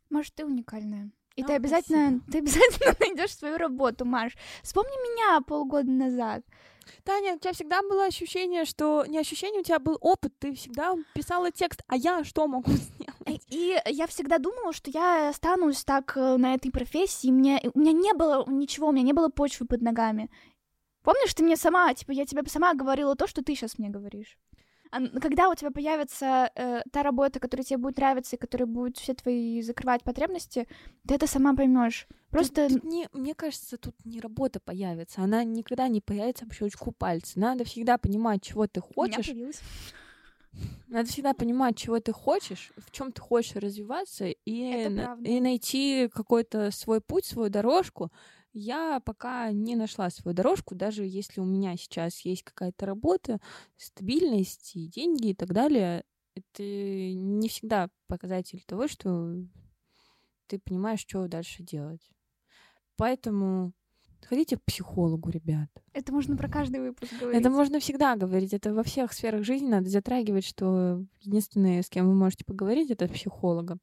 Может, 0.10 0.36
ты 0.36 0.46
уникальная. 0.46 1.12
И 1.36 1.42
а, 1.42 1.48
ты 1.48 1.54
обязательно, 1.54 2.22
спасибо. 2.22 2.32
ты 2.32 2.38
обязательно 2.38 2.96
найдешь 3.00 3.36
свою 3.36 3.58
работу, 3.58 4.06
Маш. 4.06 4.38
Вспомни 4.64 4.96
меня 5.12 5.42
полгода 5.42 5.90
назад. 5.90 6.46
Таня, 7.04 7.36
у 7.36 7.40
тебя 7.40 7.54
всегда 7.54 7.82
было 7.82 8.06
ощущение, 8.06 8.66
что 8.66 9.06
не 9.06 9.18
ощущение, 9.18 9.62
у 9.62 9.64
тебя 9.64 9.80
был 9.80 9.98
опыт, 10.02 10.34
ты 10.40 10.54
всегда 10.56 10.96
писала 11.14 11.52
текст, 11.52 11.84
а 11.88 11.96
я 11.96 12.24
что 12.24 12.48
могу 12.48 12.72
сделать? 12.72 13.42
И 13.50 13.78
я 13.86 14.08
всегда 14.08 14.38
думала, 14.38 14.74
что 14.74 14.92
я 14.92 15.30
останусь 15.30 15.84
так 15.84 16.16
э, 16.16 16.38
на 16.38 16.54
этой 16.54 16.72
профессии, 16.72 17.30
мне, 17.32 17.62
у 17.74 17.80
меня 17.80 17.92
не 17.92 18.14
было 18.14 18.46
ничего, 18.48 18.90
у 18.90 18.92
меня 18.92 19.04
не 19.04 19.14
было 19.14 19.30
почвы 19.30 19.66
под 19.66 19.82
ногами. 19.82 20.30
Помнишь, 21.04 21.34
ты 21.34 21.44
мне 21.44 21.56
сама, 21.56 21.94
типа, 21.94 22.12
я 22.12 22.26
тебе 22.26 22.42
сама 22.48 22.74
говорила 22.74 23.16
то, 23.16 23.28
что 23.28 23.44
ты 23.44 23.56
сейчас 23.56 23.78
мне 23.78 23.90
говоришь? 23.90 24.38
А 24.96 25.20
когда 25.20 25.50
у 25.50 25.56
тебя 25.56 25.72
появится 25.72 26.50
э, 26.56 26.82
та 26.90 27.04
работа, 27.04 27.40
которая 27.42 27.66
тебе 27.66 27.78
будет 27.78 27.98
нравиться 27.98 28.36
и 28.36 28.40
которая 28.40 28.66
будет 28.66 28.98
все 28.98 29.14
твои 29.14 29.62
закрывать 29.62 30.04
потребности, 30.04 30.68
ты 31.06 31.16
это 31.16 31.28
сама 31.28 31.54
поймешь. 31.54 32.08
Просто... 32.30 32.70
Тут, 32.70 32.82
тут 32.82 32.90
не, 32.90 33.10
мне 33.12 33.36
кажется, 33.36 33.78
тут 33.78 33.94
не 34.06 34.22
работа 34.22 34.62
появится. 34.62 35.22
Она 35.22 35.44
никогда 35.44 35.90
не 35.90 36.00
появится 36.00 36.46
по 36.46 36.54
щелчку 36.54 36.94
пальца. 36.94 37.38
Надо 37.38 37.66
всегда 37.66 37.98
понимать, 37.98 38.42
чего 38.42 38.68
ты 38.68 38.80
хочешь. 38.80 39.32
Надо 40.88 41.10
всегда 41.10 41.34
понимать, 41.34 41.76
чего 41.76 42.00
ты 42.00 42.14
хочешь, 42.14 42.72
в 42.78 42.90
чем 42.92 43.12
ты 43.12 43.22
хочешь 43.22 43.58
развиваться, 43.58 44.28
и, 44.28 44.88
на, 44.88 45.18
и 45.22 45.42
найти 45.42 46.08
какой-то 46.08 46.72
свой 46.72 47.02
путь, 47.02 47.26
свою 47.26 47.50
дорожку, 47.50 48.14
я 48.56 49.02
пока 49.02 49.52
не 49.52 49.76
нашла 49.76 50.10
свою 50.10 50.34
дорожку, 50.34 50.76
даже 50.76 51.06
если 51.06 51.42
у 51.42 51.46
меня 51.46 51.76
сейчас 51.76 52.22
есть 52.22 52.44
какая-то 52.44 52.86
работа, 52.86 53.40
стабильность 53.76 54.76
и 54.76 54.88
деньги 54.88 55.30
и 55.30 55.36
так 55.36 55.52
далее, 55.52 56.06
это 56.36 56.64
не 56.64 57.50
всегда 57.50 57.90
показатель 58.08 58.64
того, 58.66 58.88
что 58.88 59.36
ты 60.48 60.58
понимаешь, 60.60 61.02
что 61.02 61.28
дальше 61.28 61.64
делать. 61.64 62.10
Поэтому 62.96 63.74
ходите 64.26 64.58
к 64.58 64.64
психологу, 64.64 65.30
ребят. 65.30 65.70
Это 65.92 66.14
можно 66.14 66.38
про 66.38 66.50
каждый 66.50 66.80
выпуск 66.80 67.12
говорить. 67.20 67.40
Это 67.40 67.50
можно 67.50 67.80
всегда 67.82 68.16
говорить. 68.16 68.54
Это 68.54 68.74
во 68.74 68.84
всех 68.84 69.12
сферах 69.12 69.44
жизни 69.44 69.68
надо 69.68 69.90
затрагивать, 69.90 70.46
что 70.46 71.04
единственное, 71.20 71.82
с 71.82 71.90
кем 71.90 72.08
вы 72.08 72.14
можете 72.14 72.46
поговорить, 72.46 72.90
это 72.90 73.10
психолога. 73.10 73.78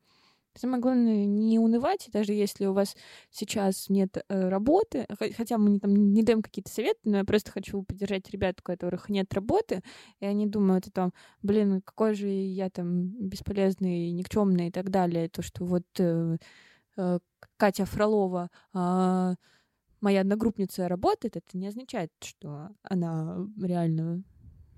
Самое 0.55 0.83
главное 0.83 1.25
не 1.25 1.59
унывать, 1.59 2.09
даже 2.13 2.33
если 2.33 2.67
у 2.67 2.75
вас 2.75 2.95
сейчас 3.31 3.89
нет 3.89 4.19
э, 4.29 4.49
работы, 4.49 5.07
хотя 5.37 5.57
мы 5.57 5.71
не, 5.71 5.79
там, 5.79 5.95
не 5.95 6.23
даем 6.23 6.43
какие-то 6.43 6.71
советы, 6.71 7.01
но 7.05 7.19
я 7.19 7.25
просто 7.25 7.51
хочу 7.51 7.83
поддержать 7.83 8.29
ребят, 8.31 8.61
у 8.61 8.63
которых 8.63 9.09
нет 9.09 9.33
работы, 9.33 9.83
и 10.21 10.27
они 10.27 10.47
думают 10.47 10.87
о 10.89 10.91
том, 10.91 11.13
блин, 11.43 11.81
какой 11.81 12.15
же 12.15 12.29
я 12.29 12.69
там 12.69 13.09
бесполезный, 13.29 14.11
никчемный 14.13 14.69
и 14.69 14.71
так 14.71 14.91
далее, 14.91 15.29
то, 15.29 15.41
что 15.41 15.65
вот 15.65 15.85
э, 15.99 16.37
э, 16.97 17.19
Катя 17.57 17.87
Фролова 17.87 18.51
э, 18.75 19.35
моя 20.03 20.21
одногруппница 20.21 20.89
работает, 20.89 21.37
это 21.37 21.57
не 21.57 21.69
означает, 21.69 22.11
что 22.21 22.69
она 22.83 23.47
реально 23.59 24.23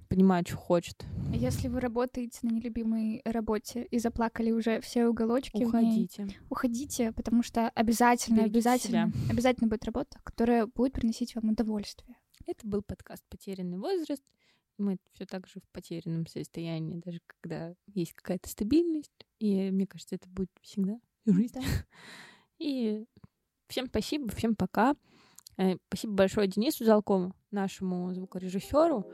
понимает, 0.09 0.49
что 0.49 0.57
хочет. 0.57 1.05
Если 1.33 1.69
вы 1.69 1.81
работаете 1.81 2.39
на 2.43 2.51
нелюбимой 2.51 3.23
работе 3.25 3.85
и 3.91 3.99
заплакали 3.99 4.51
уже 4.51 4.81
все 4.81 5.07
уголочки, 5.07 5.65
уходите. 5.65 6.25
Ней, 6.25 6.39
уходите, 6.51 7.13
потому 7.13 7.43
что 7.43 7.69
обязательно, 7.71 8.43
Берегите 8.43 8.59
обязательно, 8.59 9.13
себя. 9.13 9.31
обязательно 9.31 9.69
будет 9.69 9.85
работа, 9.85 10.19
которая 10.25 10.67
будет 10.67 10.93
приносить 10.93 11.35
вам 11.35 11.51
удовольствие. 11.51 12.17
Это 12.47 12.67
был 12.67 12.83
подкаст 12.83 13.25
«Потерянный 13.29 13.79
возраст». 13.79 14.23
Мы 14.77 14.99
все 15.13 15.25
так 15.25 15.47
же 15.47 15.61
в 15.61 15.69
потерянном 15.73 16.27
состоянии, 16.27 17.01
даже 17.05 17.21
когда 17.27 17.75
есть 17.87 18.13
какая-то 18.13 18.49
стабильность. 18.49 19.13
И 19.39 19.71
мне 19.71 19.87
кажется, 19.87 20.17
это 20.17 20.29
будет 20.29 20.51
всегда 20.63 20.99
жизнь. 21.27 21.55
Да. 21.55 21.61
И 22.59 23.05
всем 23.69 23.87
спасибо, 23.87 24.29
всем 24.35 24.57
пока. 24.57 24.95
Э, 25.57 25.77
спасибо 25.89 26.15
большое 26.15 26.49
Денису 26.49 26.85
Залкому, 26.85 27.35
нашему 27.51 28.13
звукорежиссеру 28.13 29.07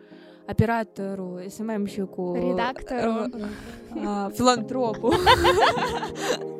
оператору, 0.51 1.39
СММщику, 1.49 2.35
редактору, 2.35 3.13
э, 3.13 3.49
э, 3.97 4.31
филантропу. 4.37 5.15